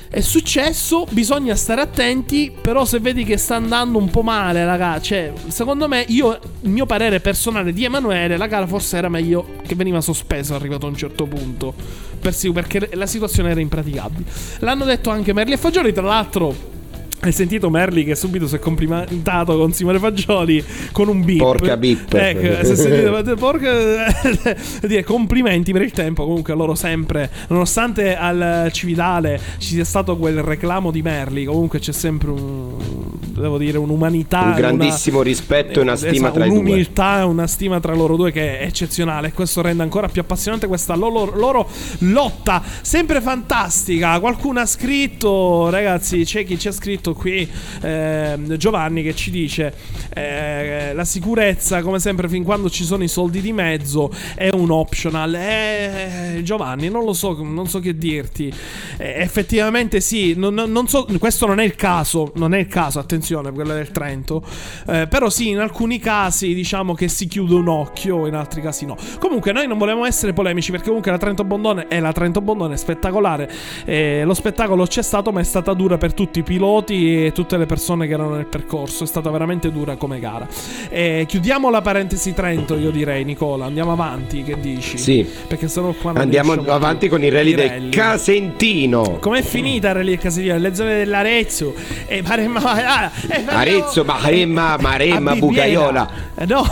[0.09, 5.01] È successo, bisogna stare attenti, però se vedi che sta andando un po' male, raga,
[5.01, 9.57] cioè, secondo me, io, il mio parere personale di Emanuele, la gara forse era meglio
[9.67, 11.73] che veniva sospesa arrivato a un certo punto,
[12.21, 14.23] perché la situazione era impraticabile.
[14.59, 16.75] L'hanno detto anche Merli e Fagioli, tra l'altro...
[17.19, 21.39] Hai sentito Merli che subito si è complimentato con Simone Fagioli con un beep.
[21.39, 22.13] Porca beep.
[22.13, 24.05] Ecco, si è sentito, porca,
[24.87, 26.25] dire complimenti per il tempo.
[26.25, 31.91] Comunque loro sempre, nonostante al Cividale ci sia stato quel reclamo di Merli, comunque c'è
[31.91, 34.39] sempre un, devo dire, un'umanità.
[34.41, 36.57] Un una- grandissimo rispetto e una stima Esatto, tra i due.
[36.59, 39.27] Un'umiltà e una stima tra loro due che è eccezionale.
[39.29, 41.69] E questo rende ancora più appassionante questa loro, loro
[41.99, 42.61] lotta.
[42.81, 44.19] Sempre fantastica.
[44.19, 47.47] Qualcuno ha scritto, ragazzi, c'è chi ci ha scritto qui,
[47.81, 49.73] ehm, Giovanni, che ci dice:
[50.13, 54.71] eh, La sicurezza, come sempre, fin quando ci sono i soldi di mezzo, è un
[54.71, 55.33] optional.
[55.35, 58.51] Eh, Giovanni, non lo so, non so che dirti.
[58.97, 62.99] Eh, effettivamente sì, non- non so, questo non è il caso, non è il caso,
[62.99, 64.41] attenzione, quella del Trento.
[64.87, 68.85] Eh, però sì, in alcuni casi diciamo che si chiude un occhio, in altri casi
[68.85, 68.95] no.
[69.19, 72.75] Comunque noi non volevamo essere polemici perché comunque la Trento Bondone è la Trento Bondone,
[72.75, 73.49] è spettacolare.
[73.85, 77.57] Eh, lo spettacolo c'è stato, ma è stata dura per tutti i piloti e tutte
[77.57, 79.03] le persone che erano nel percorso.
[79.03, 80.47] È stata veramente dura come gara.
[80.89, 83.65] Eh, chiudiamo la parentesi Trento, io direi, Nicola.
[83.65, 84.97] Andiamo avanti, che dici?
[84.97, 85.27] Sì.
[85.47, 87.89] Perché sennò qua Andiamo avanti con i rally I del rally.
[87.89, 89.17] Casentino.
[89.19, 90.59] Com'è finita il rally del Castiglione?
[90.59, 91.73] Le zone dell'Arezzo
[92.05, 92.61] e Maremma.
[92.61, 93.09] Ah, eh,
[93.47, 95.35] Arezzo, Maremma, Maremma.
[95.35, 96.07] Bucaiola.
[96.37, 96.65] Eh, no.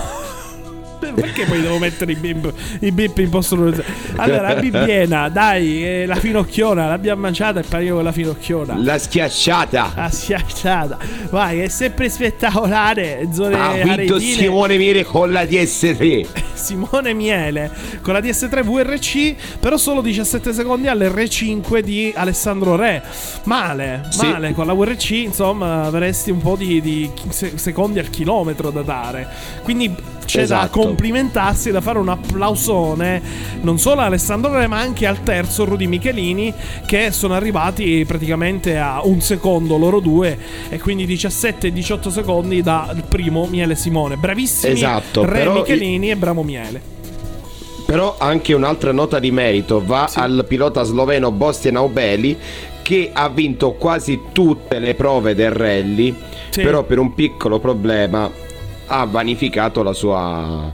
[1.15, 3.55] Perché poi devo mettere i bip, i bip in posto
[4.17, 8.75] Allora, a Bibbiena, dai, eh, la finocchiona, l'abbiamo mangiata e parliamo con la finocchiona.
[8.77, 9.93] La schiacciata.
[9.95, 10.97] La schiacciata.
[11.29, 13.27] Vai, è sempre spettacolare.
[13.31, 14.19] Zone Ha vinto aretine.
[14.19, 16.25] Simone Miele con la DS3.
[16.55, 17.69] Simone Miele
[18.01, 23.03] con la DS3 VRC, però solo 17 secondi all'R5 di Alessandro Re.
[23.43, 24.25] Male, Sì.
[24.25, 24.53] male.
[24.53, 29.27] Con la VRC, insomma, avresti un po' di, di se- secondi al chilometro da dare.
[29.63, 29.93] Quindi
[30.25, 30.79] c'è da Esatto.
[30.81, 33.21] complimentarsi, da fare un applausone
[33.61, 36.53] non solo a Alessandro Re, ma anche al terzo Rudy Michelini,
[36.85, 40.37] che sono arrivati praticamente a un secondo loro due,
[40.69, 44.17] e quindi 17 e 18 secondi dal primo Miele Simone.
[44.17, 46.93] Bravissimi Esatto, Re Michelini e bravo Miele.
[47.85, 52.35] Però anche un'altra nota di merito va al pilota sloveno Bostian Aubeli
[52.81, 56.15] che ha vinto quasi tutte le prove del rally,
[56.49, 56.61] Sì.
[56.61, 58.29] però per un piccolo problema
[58.87, 60.73] ha vanificato la sua,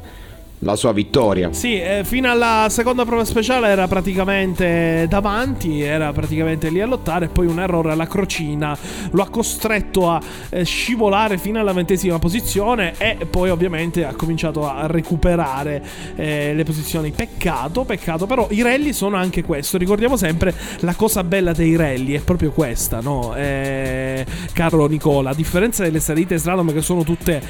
[0.64, 1.54] la sua vittoria.
[1.54, 7.28] Sì, eh, fino alla seconda prova speciale era praticamente davanti, era praticamente lì a lottare,
[7.28, 8.78] poi un errore alla crocina
[9.12, 14.68] lo ha costretto a eh, scivolare fino alla ventesima posizione e poi ovviamente ha cominciato
[14.70, 15.84] a recuperare
[16.16, 17.12] eh, le posizioni.
[17.12, 19.78] Peccato, peccato, però i rally sono anche questo.
[19.78, 23.36] Ricordiamo sempre la cosa bella dei rally è proprio questa, no?
[23.36, 27.42] Eh, caro Nicola, a differenza delle salite slalom che sono tutte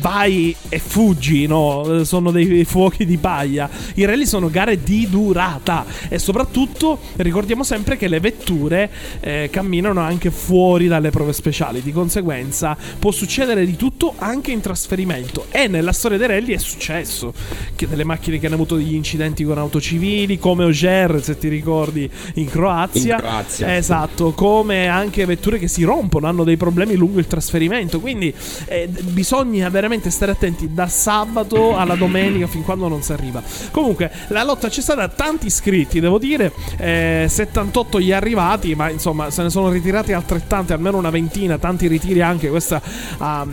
[0.00, 2.00] vai e fuggi, no?
[2.00, 3.68] Eh, Sono dei fuochi di paglia.
[3.94, 10.00] I rally sono gare di durata e soprattutto ricordiamo sempre che le vetture eh, camminano
[10.00, 11.82] anche fuori dalle prove speciali.
[11.82, 15.46] Di conseguenza può succedere di tutto anche in trasferimento.
[15.50, 17.32] E nella storia dei rally è successo
[17.74, 21.48] che delle macchine che hanno avuto degli incidenti con auto civili, come Ogier, se ti
[21.48, 23.14] ricordi, in Croazia.
[23.14, 23.76] In Croazia.
[23.76, 28.00] Esatto, come anche vetture che si rompono, hanno dei problemi lungo il trasferimento.
[28.00, 28.32] Quindi
[28.66, 33.42] eh, bisogna veramente stare attenti dal sabato alla domenica fin quando non si arriva.
[33.70, 39.30] Comunque, la lotta c'è stata, tanti iscritti, devo dire, eh, 78 gli arrivati, ma insomma
[39.30, 42.48] se ne sono ritirati altrettanti, almeno una ventina, tanti ritiri anche.
[42.48, 42.80] Questa
[43.18, 43.46] a,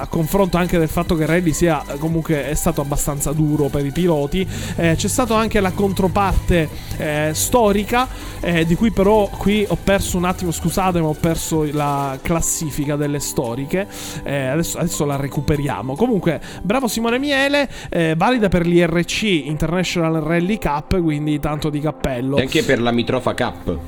[0.00, 3.84] a confronto anche del fatto che rally sia eh, comunque è stato abbastanza duro per
[3.84, 4.46] i piloti.
[4.76, 8.08] Eh, c'è stata anche la controparte eh, storica,
[8.40, 13.20] eh, di cui però qui ho perso un attimo, scusatemi, ho perso la classifica delle
[13.20, 13.86] storiche.
[14.22, 15.94] Eh, adesso, adesso la recuperiamo.
[15.94, 22.36] Comunque, bravo Simone Miele, eh, valida per l'IRC International Rally Cup, quindi tanto di cappello.
[22.36, 23.78] E anche per la Mitrofa Cup.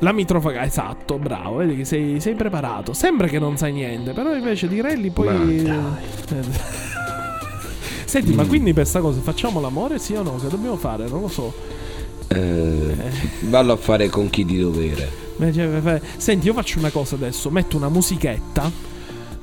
[0.00, 2.92] La mitrofaga, esatto, bravo, vedi che sei, sei preparato.
[2.92, 5.64] Sembra che non sai niente, però invece di rally poi...
[5.64, 5.72] Eh,
[8.04, 10.36] Senti, ma quindi per sta cosa facciamo l'amore, sì o no?
[10.36, 11.08] Che dobbiamo fare?
[11.08, 11.52] Non lo so.
[12.28, 12.96] Eh,
[13.42, 15.08] vallo a fare con chi di dovere.
[15.52, 18.70] Cioè, Senti, io faccio una cosa adesso, metto una musichetta.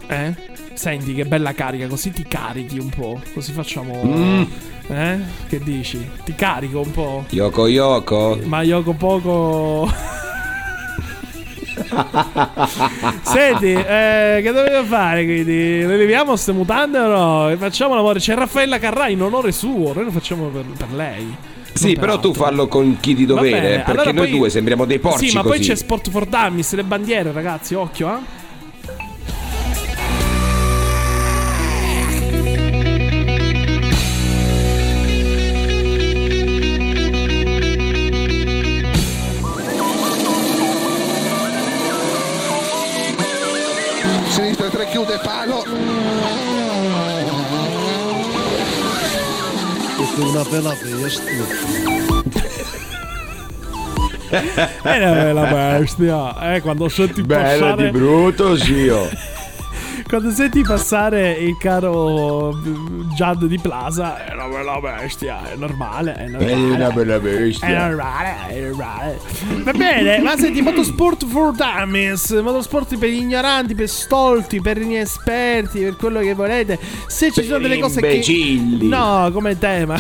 [0.08, 0.36] Eh?
[0.76, 3.20] Senti che bella carica, così ti carichi un po'.
[3.34, 4.46] Così facciamo...
[4.88, 5.18] Eh?
[5.50, 6.08] Che dici?
[6.24, 7.26] Ti carico un po'?
[7.30, 8.40] Yoko Yoko.
[8.44, 9.90] Ma Yoko poco.
[13.24, 15.86] Senti, eh, che dobbiamo fare quindi?
[15.86, 17.08] Rileviamo queste mutande o
[17.50, 17.56] no?
[17.58, 18.20] Facciamo l'amore.
[18.20, 19.94] C'è Raffaella Carrà in onore suo.
[19.94, 21.36] Noi lo facciamo per, per lei.
[21.74, 22.44] Sì, Non però per tu altro.
[22.44, 23.78] fallo con chi di dovere.
[23.78, 25.58] Perché allora noi poi- due sembriamo dei porci Sì, ma così.
[25.58, 27.74] poi c'è Sport for Dummies, le bandiere, ragazzi.
[27.74, 28.44] Occhio, eh.
[50.50, 51.46] Bella bestia.
[54.30, 55.46] È una bella
[55.80, 56.54] bestia.
[56.56, 57.92] Eh, quando senti Bella passare...
[57.92, 59.10] di brutto, zio.
[60.08, 62.56] Quando senti passare il caro
[63.16, 66.52] Giad di Plaza, è una bella bestia, è normale, è normale.
[66.52, 67.88] È una bella È bestia.
[67.88, 69.20] normale, è normale.
[69.64, 74.94] Va bene, ma senti, Motorsport for Dummies, Motorsport per gli ignoranti, per stolti, per gli
[74.96, 76.78] esperti, per quello che volete.
[77.08, 78.78] Se ci Per sono delle cose imbecilli.
[78.78, 78.86] che...
[78.86, 79.98] No, come tema.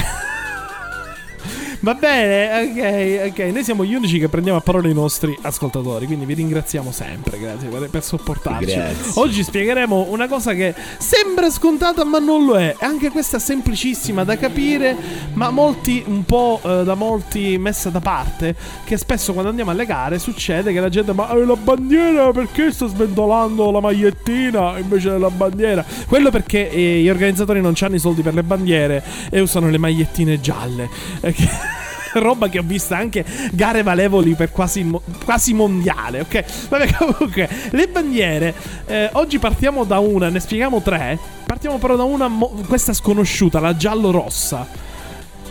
[1.85, 3.39] Va bene, ok, ok.
[3.53, 7.37] Noi siamo gli unici che prendiamo a parola i nostri ascoltatori, quindi vi ringraziamo sempre,
[7.37, 8.73] grazie per, per sopportarci.
[8.73, 9.11] Grazie.
[9.21, 12.75] Oggi spiegheremo una cosa che sembra scontata ma non lo è.
[12.79, 14.95] Anche questa semplicissima da capire,
[15.33, 19.85] ma molti un po' eh, da molti messa da parte, che spesso quando andiamo alle
[19.85, 25.11] gare succede che la gente ma eh, la bandiera perché sta sventolando la magliettina invece
[25.11, 25.85] della bandiera?
[26.07, 29.77] Quello perché eh, gli organizzatori non hanno i soldi per le bandiere e usano le
[29.77, 30.89] magliettine gialle.
[31.21, 31.74] Eh, che-
[32.21, 34.89] roba che ho visto anche gare valevoli per quasi,
[35.23, 36.67] quasi mondiale, ok?
[36.69, 38.53] Vabbè, comunque, le bandiere,
[38.85, 41.17] eh, oggi partiamo da una, ne spieghiamo tre.
[41.45, 44.83] Partiamo però da una, mo- questa sconosciuta, la giallo-rossa.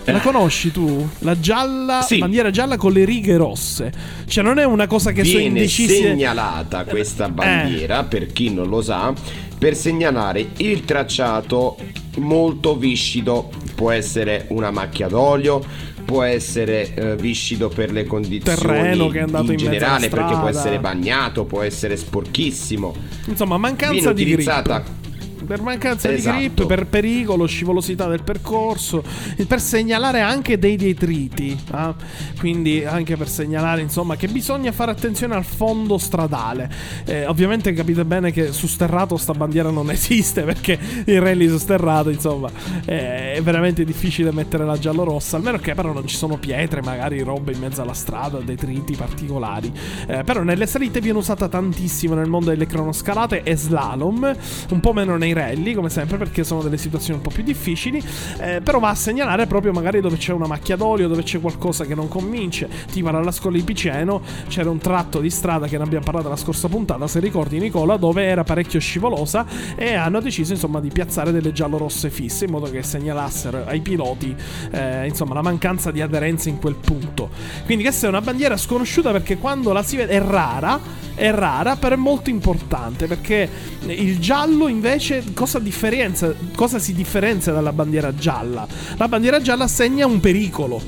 [0.07, 1.09] La conosci tu?
[1.21, 2.19] La gialla, Sì.
[2.19, 3.91] bandiera gialla con le righe rosse.
[4.27, 5.95] Cioè, non è una cosa che sono Viene indecisi.
[6.03, 9.15] segnalata questa bandiera, per chi non lo sa,
[9.57, 11.79] per segnalare il tracciato
[12.19, 13.49] molto viscido.
[13.75, 15.65] Può essere una macchia d'olio,
[16.05, 20.35] può essere eh, viscido per le condizioni Terreno che è andato in alla generale, perché
[20.35, 22.95] può essere bagnato, può essere sporchissimo.
[23.27, 25.03] Insomma, mancanza Viene di grip.
[25.45, 26.37] Per mancanza Esatto.
[26.37, 29.03] di grip, per pericolo, scivolosità del percorso,
[29.47, 31.59] per segnalare anche dei detriti.
[31.71, 31.95] ah.
[32.39, 36.71] Quindi anche per segnalare insomma che bisogna fare attenzione al fondo stradale.
[37.05, 41.59] Eh, ovviamente capite bene che su sterrato sta bandiera non esiste perché il rally su
[41.59, 42.51] sterrato insomma
[42.85, 47.21] eh, è veramente difficile mettere la giallo-rossa, almeno che però non ci sono pietre, magari
[47.23, 49.73] robe in mezzo alla strada, detriti particolari.
[50.07, 54.37] Eh, però nelle salite viene usata tantissimo nel mondo delle cronoscalate e slalom,
[54.71, 58.03] un po' meno nei rally come sempre perché sono delle situazioni un po' più difficili,
[58.41, 61.85] eh, però va a segnalare proprio magari dove c'è una macchia d'olio, dove c'è qualcosa
[61.85, 65.85] che non convince, tipo alla scuola di Piceno c'era un tratto di strada che ne
[65.85, 70.53] abbiamo parlato la scorsa puntata, se ricordi Nicola, dove era parecchio scivolosa e hanno deciso
[70.53, 74.35] insomma di piazzare delle giallo-rosse fisse in modo che segnalassero ai piloti
[74.71, 77.31] eh, insomma la mancanza di aderenza in quel punto.
[77.65, 80.81] Quindi questa è una bandiera sconosciuta perché quando la si vede è rara,
[81.15, 83.49] è rara, però è molto importante perché
[83.87, 88.67] il giallo invece cosa, differenza, cosa si differenzia dalla bandiera gialla?
[88.97, 90.81] La bandiera gialla segna un pericolo.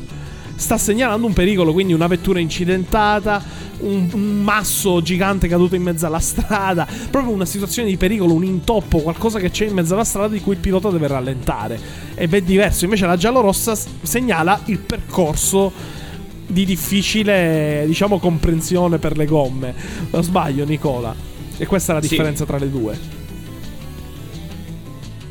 [0.55, 3.42] Sta segnalando un pericolo, quindi una vettura incidentata,
[3.81, 8.44] un, un masso gigante caduto in mezzo alla strada, proprio una situazione di pericolo, un
[8.44, 11.79] intoppo, qualcosa che c'è in mezzo alla strada di cui il pilota deve rallentare.
[12.14, 15.70] E ben diverso, invece la giallo-rossa segnala il percorso
[16.46, 19.75] di difficile, diciamo, comprensione per le gomme.
[20.11, 21.14] Lo sbaglio, Nicola.
[21.59, 22.09] E questa è la Sì.
[22.09, 22.99] differenza tra le due.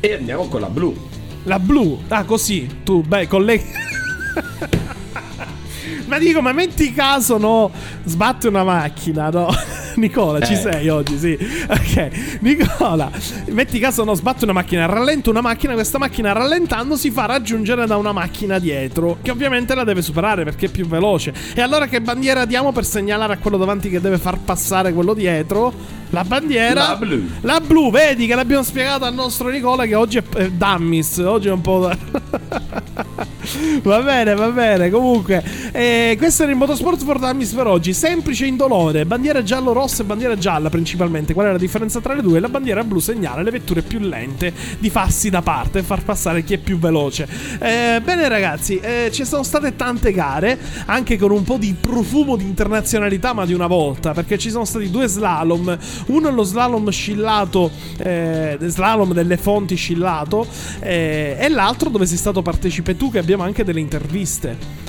[0.06, 0.94] E andiamo con la blu.
[1.42, 3.64] La blu, ah, così tu, beh, colleghi.
[6.06, 7.72] ma dico, ma metti caso, no?
[8.04, 9.48] Sbatte una macchina, no?
[9.96, 10.56] Nicola, ci Eh.
[10.56, 11.36] sei oggi, sì.
[11.68, 13.10] Ok, Nicola,
[13.46, 14.14] metti caso, no?
[14.14, 15.74] Sbatte una macchina, rallenta una macchina.
[15.74, 20.44] Questa macchina rallentando si fa raggiungere da una macchina dietro, che ovviamente la deve superare
[20.44, 21.34] perché è più veloce.
[21.52, 25.14] E allora che bandiera diamo per segnalare a quello davanti che deve far passare quello
[25.14, 26.04] dietro?
[26.10, 26.88] La bandiera.
[26.88, 27.28] La blu.
[27.40, 31.48] La blu, vedi che l'abbiamo spiegato al nostro Nicola che oggi è è Dummies, oggi
[31.48, 31.90] è un po'...
[33.82, 35.42] va bene, va bene, comunque
[35.72, 40.36] eh, questo era il Motorsport for Dummies per oggi, semplice indolore, bandiera giallo-rossa e bandiera
[40.36, 42.40] gialla principalmente, qual è la differenza tra le due?
[42.40, 46.42] La bandiera blu segnala le vetture più lente di farsi da parte e far passare
[46.42, 47.28] chi è più veloce.
[47.58, 52.36] Eh, bene ragazzi, eh, ci sono state tante gare, anche con un po' di profumo
[52.36, 56.42] di internazionalità ma di una volta, perché ci sono stati due slalom, uno è lo
[56.42, 60.46] slalom scillato, eh, slalom delle fonti scillato,
[60.80, 64.84] eh, e l'altro dove sei stato partecipe tu, che abbiamo anche delle interviste.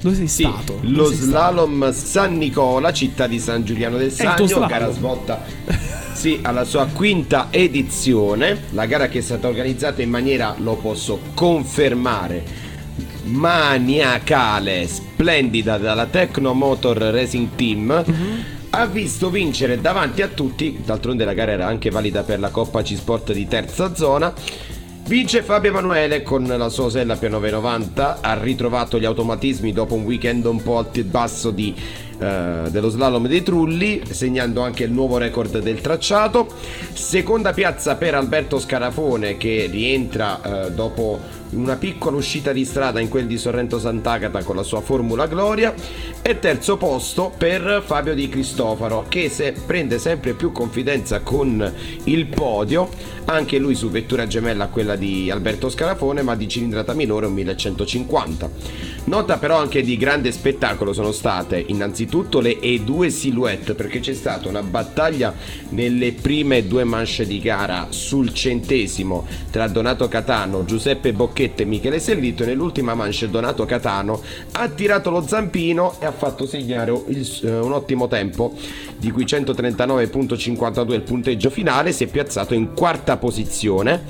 [0.00, 0.78] Dove sei Sì, stato?
[0.82, 1.30] Dove lo sei stato?
[1.30, 4.68] slalom San Nicola, città di San Giuliano del Sagno, slalom.
[4.68, 5.42] gara svolta
[6.12, 11.18] sì, alla sua quinta edizione, la gara che è stata organizzata in maniera, lo posso
[11.34, 12.42] confermare,
[13.24, 18.04] maniacale, splendida dalla Tecno Motor Racing Team.
[18.06, 18.44] Mhm.
[18.78, 22.82] Ha visto vincere davanti a tutti, d'altronde la gara era anche valida per la Coppa
[22.82, 24.30] C-Sport di terza zona.
[25.06, 30.04] Vince Fabio Emanuele con la sua Osella più 990, ha ritrovato gli automatismi dopo un
[30.04, 31.74] weekend un po' alto e basso di,
[32.18, 36.46] eh, dello slalom dei Trulli, segnando anche il nuovo record del tracciato.
[36.92, 41.18] Seconda piazza per Alberto Scarafone che rientra eh, dopo
[41.50, 45.74] una piccola uscita di strada in quel di Sorrento Sant'Agata con la sua Formula Gloria.
[46.20, 51.72] E terzo posto per Fabio Di Cristofaro che se prende sempre più confidenza con
[52.04, 52.88] il podio,
[53.26, 57.32] anche lui su vettura gemella a quella di Alberto Scarafone ma di cilindrata minore un
[57.32, 58.50] 1150.
[59.04, 64.48] Nota però anche di grande spettacolo sono state innanzitutto le E2 Silhouette perché c'è stata
[64.48, 65.32] una battaglia
[65.70, 71.98] nelle prime due manche di gara sul centesimo tra Donato Catano, Giuseppe Bocchetto e Michele
[71.98, 74.22] Sellito e nell'ultima manche Donato Catano.
[74.52, 78.54] Ha tirato lo zampino e ha fatto segnare il- eh, un ottimo tempo
[78.96, 84.04] di cui 139.52 il punteggio finale si è piazzato in quarta posizione.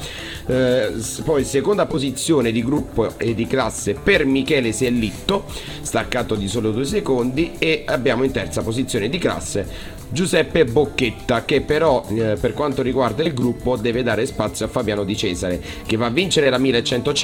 [0.47, 0.93] Eh,
[1.25, 5.47] poi seconda posizione di gruppo e di classe per Michele Sellitto
[5.81, 11.62] staccato di solo due secondi e abbiamo in terza posizione di classe Giuseppe Bocchetta che
[11.62, 15.97] però eh, per quanto riguarda il gruppo deve dare spazio a Fabiano Di Cesare che
[15.97, 17.15] va a vincere la 1150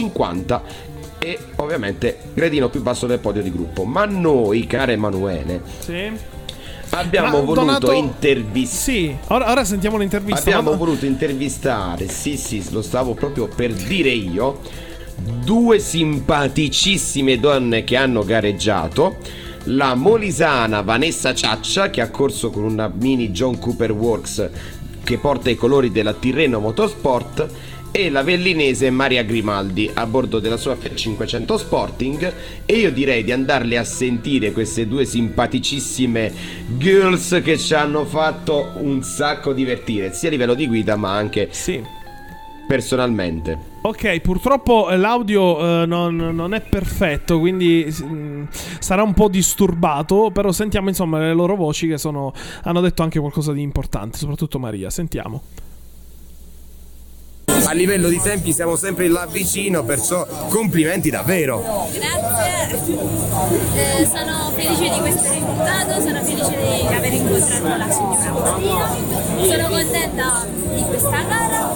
[1.18, 6.10] e ovviamente gradino più basso del podio di gruppo ma noi caro Emanuele Sì.
[6.90, 10.40] abbiamo Ma voluto Donato- intervistare Sì, ora, ora sentiamo l'intervista.
[10.40, 14.58] Abbiamo ma- voluto intervistare, sì sì, lo stavo proprio per dire io,
[15.44, 19.16] due simpaticissime donne che hanno gareggiato.
[19.66, 24.50] La molisana Vanessa Ciaccia che ha corso con una mini John Cooper Works
[25.04, 27.48] che porta i colori della Tirreno Motorsport
[27.94, 32.32] e la vellinese Maria Grimaldi a bordo della sua Fiat 500 Sporting
[32.64, 36.32] e io direi di andarle a sentire queste due simpaticissime
[36.78, 41.48] girls che ci hanno fatto un sacco divertire sia a livello di guida ma anche
[41.50, 41.82] Sì.
[42.66, 43.70] personalmente.
[43.82, 48.44] Ok, purtroppo l'audio eh, non, non è perfetto, quindi mm,
[48.78, 53.18] sarà un po' disturbato, però sentiamo insomma le loro voci che sono, hanno detto anche
[53.18, 55.42] qualcosa di importante, soprattutto Maria, sentiamo.
[57.64, 61.88] A livello di tempi siamo sempre là vicino, perciò complimenti davvero.
[61.92, 62.80] Grazie,
[63.74, 68.88] Eh, sono felice di questo risultato, sono felice di aver incontrato la signora Maria,
[69.42, 71.71] sono contenta di questa gara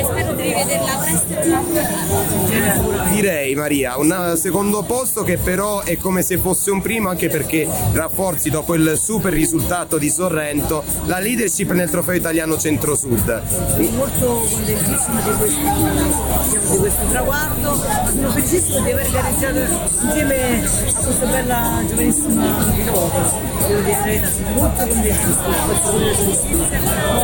[0.00, 3.04] e spero di rivederla presto in un'altra.
[3.10, 7.68] Direi Maria, un secondo posto che però è come se fosse un primo anche perché
[7.92, 13.42] rafforzi dopo il super risultato di Sorrento la leadership nel trofeo italiano centro-sud.
[13.46, 19.58] Sono molto contentissima di questo, diciamo, di questo traguardo, ma sono felicissima di aver gareggiato
[20.02, 23.48] insieme a questa bella giovanissima pilota.
[23.66, 26.50] Devo dire molto contentissima di questo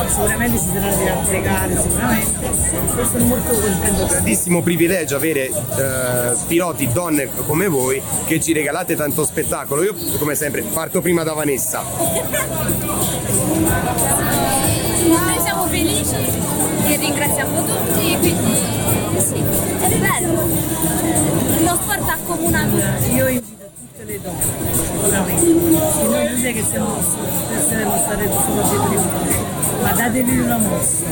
[0.08, 4.06] sicuramente ci saranno delle altre gare, sicuramente, e sono molto contento.
[4.06, 9.82] Grandissimo privilegio avere eh, piloti donne come voi che ci regalate tanto spettacolo.
[9.82, 11.82] Io come sempre parto prima da Vanessa.
[15.06, 18.58] Noi siamo felici e ringraziamo tutti e quindi
[19.18, 19.42] sì,
[19.80, 20.48] è bello.
[21.62, 23.14] Lo sport accomuna tutti.
[23.14, 24.75] Io invito tutte le donne,
[25.06, 30.56] sicuramente, che noi non è che siamo possiamo stare solo dietro i ma datevi una
[30.56, 31.04] mossa,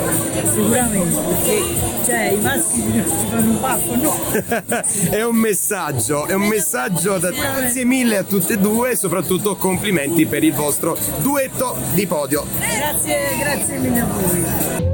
[0.52, 1.62] sicuramente, perché
[2.04, 4.16] cioè, i maschi ci fanno un baffo, no?
[5.10, 9.56] è un messaggio, è un messaggio da grazie mille a tutte e due e soprattutto
[9.56, 12.44] complimenti per il vostro duetto di podio.
[12.58, 14.93] Grazie, grazie mille a voi.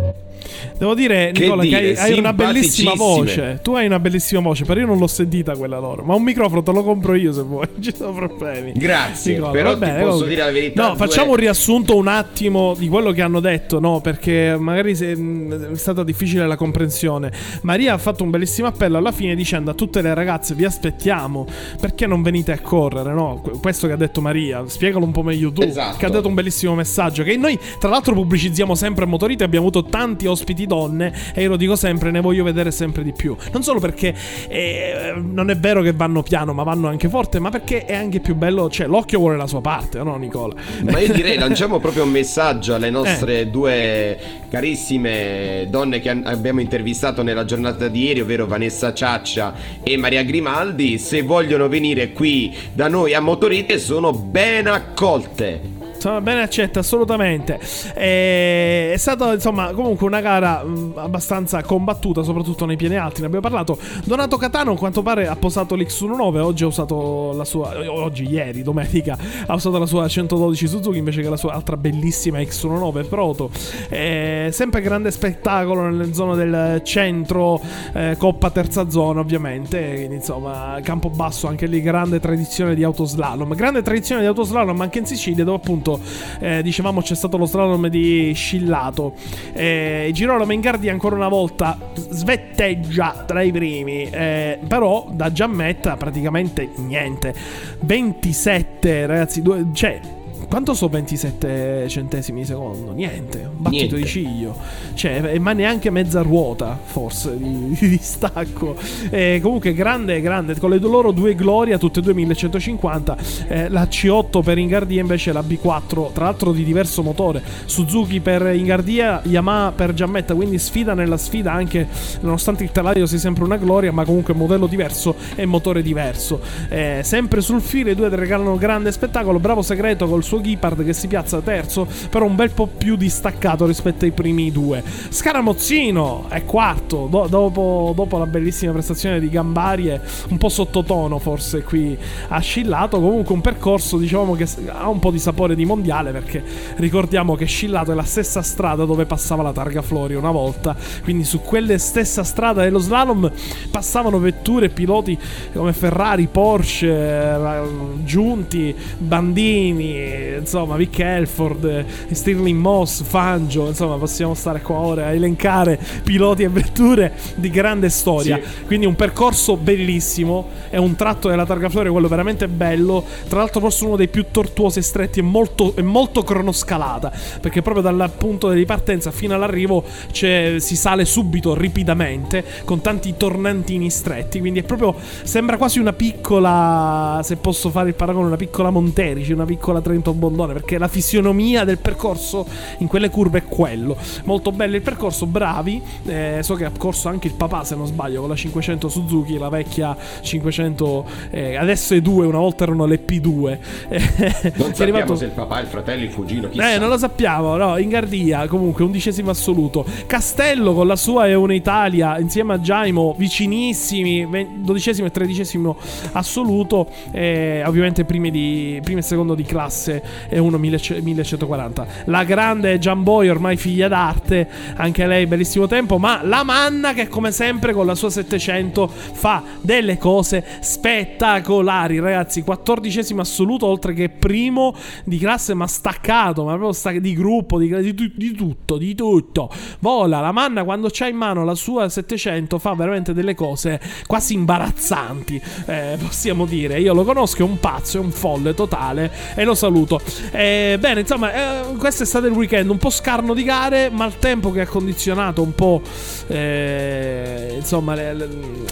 [0.80, 3.60] Devo dire, Che Nicola, che hai, dire, hai una bellissima voce.
[3.62, 6.02] Tu hai una bellissima voce, però io non l'ho sentita quella loro.
[6.04, 7.68] Ma un microfono te lo compro io se vuoi.
[7.78, 8.72] Ci sono problemi.
[8.74, 10.28] Grazie, Nicola, però va bene, ti posso comunque.
[10.30, 10.82] dire la verità.
[10.82, 14.00] No, due- facciamo un riassunto un attimo di quello che hanno detto, no?
[14.00, 17.30] Perché magari se- mh, è stata difficile la comprensione.
[17.60, 21.46] Maria ha fatto un bellissimo appello alla fine dicendo a tutte le ragazze: Vi aspettiamo,
[21.78, 23.12] perché non venite a correre?
[23.12, 23.40] No?
[23.42, 25.60] Que- Questo che ha detto Maria, spiegalo un po' meglio tu.
[25.60, 25.98] Esatto.
[25.98, 27.22] Che ha dato un bellissimo messaggio.
[27.22, 29.44] Che noi, tra l'altro, pubblicizziamo sempre a Motorite.
[29.44, 31.12] Abbiamo avuto tanti ospiti donne.
[31.34, 33.34] E io lo dico sempre, ne voglio vedere sempre di più.
[33.52, 34.14] Non solo perché
[34.48, 38.20] eh, non è vero che vanno piano, ma vanno anche forte, ma perché è anche
[38.20, 38.70] più bello.
[38.70, 40.54] Cioè, l'occhio vuole la sua parte, no, Nicola?
[40.82, 43.48] Ma io direi lanciamo proprio un messaggio alle nostre Eh.
[43.48, 44.18] due
[44.48, 50.98] carissime donne che abbiamo intervistato nella giornata di ieri, ovvero Vanessa Ciaccia e Maria Grimaldi.
[50.98, 55.79] Se vogliono venire qui da noi a Motorite sono ben accolte.
[56.00, 57.60] Sono bene accetta, assolutamente.
[57.94, 63.20] E- è stata, insomma, comunque una gara abbastanza combattuta, soprattutto nei piani alti.
[63.20, 63.76] Ne abbiamo parlato.
[64.04, 66.38] Donato Catano, a quanto pare, ha posato l'X19.
[66.38, 67.74] Oggi ha usato la sua.
[67.90, 72.38] Oggi, ieri, domenica, ha usato la sua 112 Suzuki invece che la sua altra bellissima
[72.38, 73.50] X19 Proto.
[73.90, 77.60] Eh, sempre grande spettacolo nelle zone del centro,
[77.92, 79.96] eh, Coppa terza zona, ovviamente.
[79.96, 83.54] Quindi, insomma, campo basso, anche lì grande tradizione di autoslalom.
[83.54, 85.88] Grande tradizione di autoslalom anche in Sicilia, dove appunto
[86.38, 89.14] eh, dicevamo c'è stato lo slalom di Scillato.
[89.52, 96.68] Eh, Girolamo Ingardi ancora una volta svetteggia tra i primi, eh, però da Giammetta praticamente
[96.76, 97.34] niente.
[97.80, 100.18] 27 ragazzi, due, cioè
[100.50, 102.90] quanto so 27 centesimi di secondo?
[102.90, 103.96] Niente, un battito Niente.
[103.96, 104.56] di ciglio.
[104.94, 108.74] Cioè, ma neanche mezza ruota, forse, di, di distacco.
[109.10, 110.58] Eh, comunque, grande, grande.
[110.58, 113.16] Con le loro due Gloria, tutte e due 1150.
[113.46, 117.40] Eh, la C8 per Ingardia, invece la B4, tra l'altro di diverso motore.
[117.66, 120.34] Suzuki per Ingardia, Yamaha per Giammetta.
[120.34, 121.86] Quindi sfida nella sfida, anche
[122.22, 126.40] nonostante il telaio sia sempre una Gloria, ma comunque modello diverso e motore diverso.
[126.68, 129.38] Eh, sempre sul filo, i due regalano grande spettacolo.
[129.38, 133.66] Bravo segreto col suo Ghipard che si piazza terzo, però un bel po' più distaccato
[133.66, 134.82] rispetto ai primi due.
[135.08, 141.62] Scaramozzino è quarto, do- dopo, dopo la bellissima prestazione di Gambarie, un po' sottotono forse
[141.62, 141.96] qui
[142.28, 143.00] a Scillato.
[143.00, 146.42] Comunque un percorso diciamo che ha un po' di sapore di mondiale perché
[146.76, 151.24] ricordiamo che Scillato è la stessa strada dove passava la targa Flori una volta, quindi
[151.24, 153.30] su quella stessa strada dello slalom
[153.70, 155.18] passavano vetture e piloti
[155.52, 157.62] come Ferrari, Porsche, eh,
[158.04, 159.92] Giunti, Bandini,
[160.38, 166.48] insomma Vic Elford, Stirling Moss, Fangio, insomma possiamo stare qua ora a elencare piloti e
[166.48, 168.40] vetture di grande storia.
[168.42, 168.64] Sì.
[168.66, 173.60] Quindi un percorso bellissimo, è un tratto della Targa Florio, quello veramente bello, tra l'altro
[173.60, 178.50] forse uno dei più tortuosi e stretti e molto, molto cronoscalata, perché proprio dal punto
[178.50, 184.62] di partenza fino all'arrivo c'è- si sale subito, ripidamente, con tanti tornantini stretti, quindi è
[184.62, 189.80] proprio, sembra quasi una piccola, se posso fare il paragone, una piccola Monterici, una piccola
[189.80, 192.46] Trento Bondone perché la fisionomia del percorso
[192.78, 193.96] in quelle curve è quello.
[194.24, 195.82] Molto bello il percorso, bravi.
[196.06, 199.36] Eh, so che ha corso anche il papà, se non sbaglio, con la 500 Suzuki,
[199.38, 201.04] la vecchia 500.
[201.30, 203.58] eh, adesso è 2, una volta erano le P2.
[203.88, 203.98] Eh,
[204.60, 206.74] Non è sappiamo arrivato- se il papà, il fratello, il cugino, chissà.
[206.74, 209.84] eh, non lo sappiamo, no, in Gardia, comunque, undicesimo assoluto.
[210.06, 215.76] Castello con la sua è un'Italia, insieme a Giaimo, vicinissimi, dodicesimo e tredicesimo
[216.12, 216.88] assoluto.
[217.12, 221.86] eh, ovviamente primi, di, primo e secondo di classe è uno 1000 1140.
[222.06, 227.08] La grande Gian Boy, ormai figlia d'arte, anche lei bellissimo tempo, ma la Manna che
[227.08, 234.08] come sempre con la sua 700 fa delle cose spettacolari, ragazzi, quattordicesimo assoluto, oltre che
[234.08, 234.74] primo
[235.04, 239.50] di classe, ma staccato, ma proprio stac- di gruppo, di, di di tutto, di tutto.
[239.80, 244.34] Vola, la Manna quando c'ha in mano la sua 700 fa veramente delle cose quasi
[244.34, 246.80] imbarazzanti, eh, possiamo dire.
[246.80, 249.89] Io lo conosco, è un pazzo, è un folle totale e lo saluto.
[250.30, 251.32] Eh, bene, insomma,
[251.62, 254.60] eh, questo è stato il weekend un po' scarno di gare, ma il tempo che
[254.60, 255.80] ha condizionato un po'
[256.26, 258.28] eh, insomma le, le-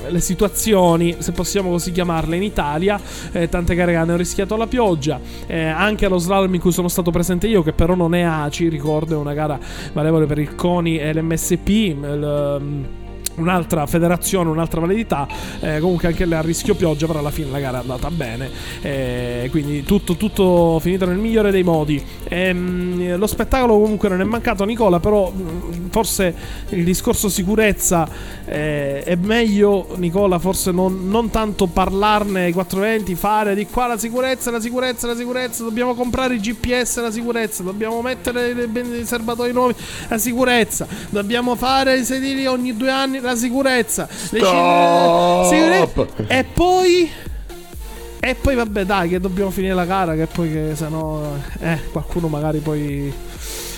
[0.08, 3.00] le situazioni, se possiamo così chiamarle, in Italia.
[3.32, 6.88] Eh, tante gare che hanno rischiato la pioggia, eh, anche allo slalom in cui sono
[6.88, 9.58] stato presente io, che però non è ACI, ricordo, è una gara
[9.92, 11.68] valevole per il CONI e l'MSP.
[11.68, 13.06] il-
[13.38, 15.26] Un'altra federazione, un'altra validità.
[15.60, 18.50] eh, comunque anche lei a rischio pioggia, però alla fine la gara è andata bene.
[18.82, 22.02] eh, quindi tutto, tutto finito nel migliore dei modi.
[22.28, 25.00] Ehm, lo spettacolo comunque non è mancato, Nicola.
[25.00, 26.34] Però mh, forse
[26.70, 28.08] il discorso sicurezza
[28.44, 30.38] eh, è meglio, Nicola.
[30.38, 35.16] Forse non, non tanto parlarne ai 420, fare di qua la sicurezza, la sicurezza, la
[35.16, 35.62] sicurezza.
[35.64, 37.62] Dobbiamo comprare i GPS, la sicurezza.
[37.62, 39.74] Dobbiamo mettere i serbatoi nuovi,
[40.08, 40.86] la sicurezza.
[41.10, 44.08] Dobbiamo fare i sedili ogni due anni, la sicurezza.
[44.30, 45.52] Le Stop!
[45.52, 47.10] sicure- E poi.
[48.20, 51.78] E poi vabbè dai che dobbiamo finire la gara che poi che se no eh,
[51.92, 53.12] qualcuno magari poi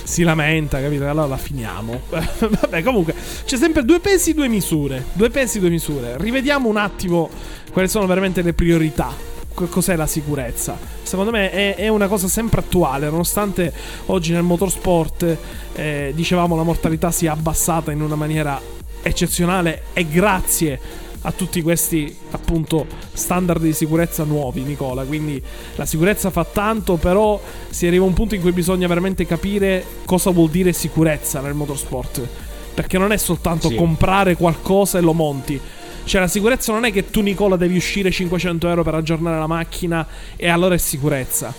[0.03, 1.07] si lamenta, capito?
[1.07, 2.01] Allora la finiamo.
[2.09, 3.13] vabbè comunque
[3.45, 5.05] c'è sempre due pesi, due misure.
[5.13, 6.15] Due pesi, due misure.
[6.17, 7.29] Rivediamo un attimo
[7.71, 9.13] quali sono veramente le priorità.
[9.53, 10.75] Co- Cos'è la sicurezza?
[11.03, 13.71] Secondo me è, è una cosa sempre attuale, nonostante
[14.07, 15.37] oggi nel motorsport,
[15.73, 18.59] eh, dicevamo, la mortalità sia abbassata in una maniera
[19.01, 20.79] eccezionale e grazie
[21.23, 25.03] a tutti questi appunto standard di sicurezza nuovi, Nicola.
[25.03, 25.41] Quindi
[25.75, 27.39] la sicurezza fa tanto, però
[27.69, 31.53] si arriva a un punto in cui bisogna veramente capire cosa vuol dire sicurezza nel
[31.53, 32.27] motorsport.
[32.73, 33.75] Perché non è soltanto Sì.
[33.75, 35.59] comprare qualcosa e lo monti.
[36.03, 39.45] Cioè, la sicurezza non è che tu, Nicola, devi uscire 500 euro per aggiornare la
[39.45, 41.53] macchina e allora è sicurezza.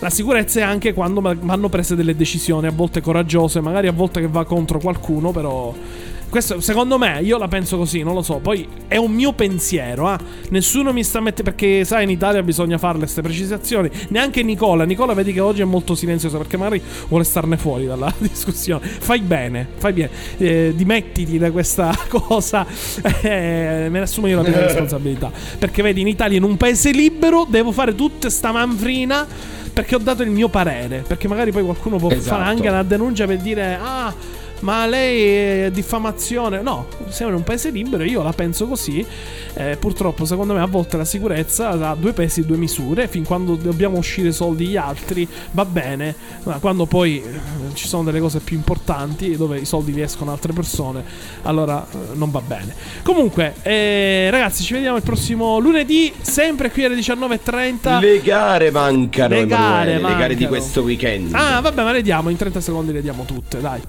[0.00, 4.20] La sicurezza è anche quando vanno prese delle decisioni, a volte coraggiose, magari a volte
[4.20, 5.72] che va contro qualcuno, però.
[6.28, 8.38] Questo, secondo me, io la penso così, non lo so.
[8.38, 10.18] Poi è un mio pensiero, ah.
[10.50, 11.50] Nessuno mi sta mettendo.
[11.50, 13.88] Perché, sai, in Italia bisogna fare queste precisazioni.
[14.08, 14.84] Neanche Nicola.
[14.84, 18.86] Nicola, vedi che oggi è molto silenzioso perché magari vuole starne fuori dalla discussione.
[18.86, 20.10] Fai bene, fai bene.
[20.38, 22.66] Eh, dimettiti da questa cosa.
[23.22, 25.30] Eh, me ne assumo io la mia responsabilità.
[25.58, 29.26] Perché, vedi, in Italia, in un paese libero, devo fare tutta sta manfrina
[29.72, 31.04] perché ho dato il mio parere.
[31.06, 32.36] Perché magari poi qualcuno può Esatto.
[32.36, 34.12] fare anche una denuncia per dire: Ah,
[34.66, 36.60] ma lei è diffamazione.
[36.60, 39.06] No, siamo in un paese libero, io la penso così.
[39.54, 43.06] Eh, purtroppo, secondo me, a volte la sicurezza ha due pesi e due misure.
[43.06, 46.16] Fin quando dobbiamo uscire soldi gli altri, va bene.
[46.42, 50.32] Ma quando poi eh, ci sono delle cose più importanti, dove i soldi li escono
[50.32, 51.04] altre persone,
[51.42, 52.74] allora eh, non va bene.
[53.04, 58.00] Comunque, eh, ragazzi, ci vediamo il prossimo lunedì, sempre qui alle 19.30.
[58.00, 60.48] Le gare mancano, Le gare le gare di mancano.
[60.48, 61.32] questo weekend.
[61.34, 63.80] Ah, vabbè, ma le diamo in 30 secondi, le diamo tutte, dai.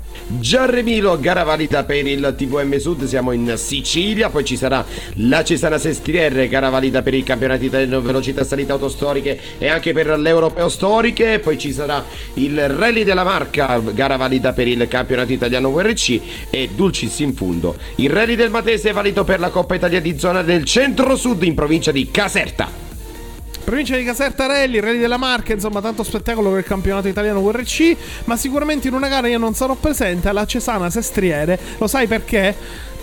[0.68, 5.78] Giarremilo, gara valida per il TVM Sud, siamo in Sicilia, poi ci sarà la Cesana
[5.78, 11.40] Sestriere, gara valida per il campionato italiano velocità salita autostoriche e anche per l'Europeo Storiche,
[11.40, 12.04] poi ci sarà
[12.34, 17.78] il Rally della Marca, gara valida per il campionato italiano WRC e Dulcis in fundo.
[17.96, 21.56] Il Rally del Matese è valido per la Coppa Italia di zona del centro-sud in
[21.56, 22.87] provincia di Caserta.
[23.68, 27.98] Provincia di Caserta Rally, Rally della Marca, insomma tanto spettacolo per il campionato italiano WRC,
[28.24, 32.56] ma sicuramente in una gara io non sarò presente alla Cesana Sestriere, lo sai perché?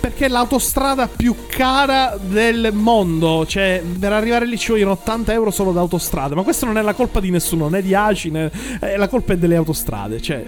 [0.05, 5.49] Perché è l'autostrada più cara del mondo, cioè per arrivare lì ci vogliono 80 euro
[5.49, 8.51] solo d'autostrada, ma questa non è la colpa di nessuno, né di ACI, né...
[8.79, 10.45] è la colpa è delle autostrade, cioè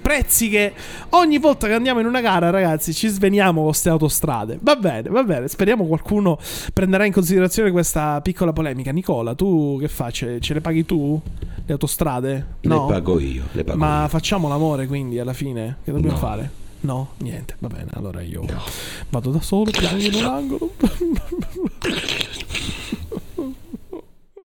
[0.00, 0.72] prezzi che
[1.10, 4.58] ogni volta che andiamo in una gara, ragazzi, ci sveniamo con queste autostrade.
[4.60, 5.48] Va bene, va bene.
[5.48, 6.38] Speriamo qualcuno
[6.72, 8.92] prenderà in considerazione questa piccola polemica.
[8.92, 10.12] Nicola, tu che fai?
[10.12, 11.20] Ce, ce le paghi tu?
[11.66, 12.46] Le autostrade?
[12.60, 12.86] No.
[12.86, 14.08] Le pago io, le pago Ma io.
[14.08, 15.78] facciamo l'amore quindi alla fine?
[15.82, 16.22] Che dobbiamo No.
[16.22, 16.50] fare?
[16.82, 18.44] No, niente, va bene, allora io
[19.10, 20.72] vado da solo, piango in un angolo.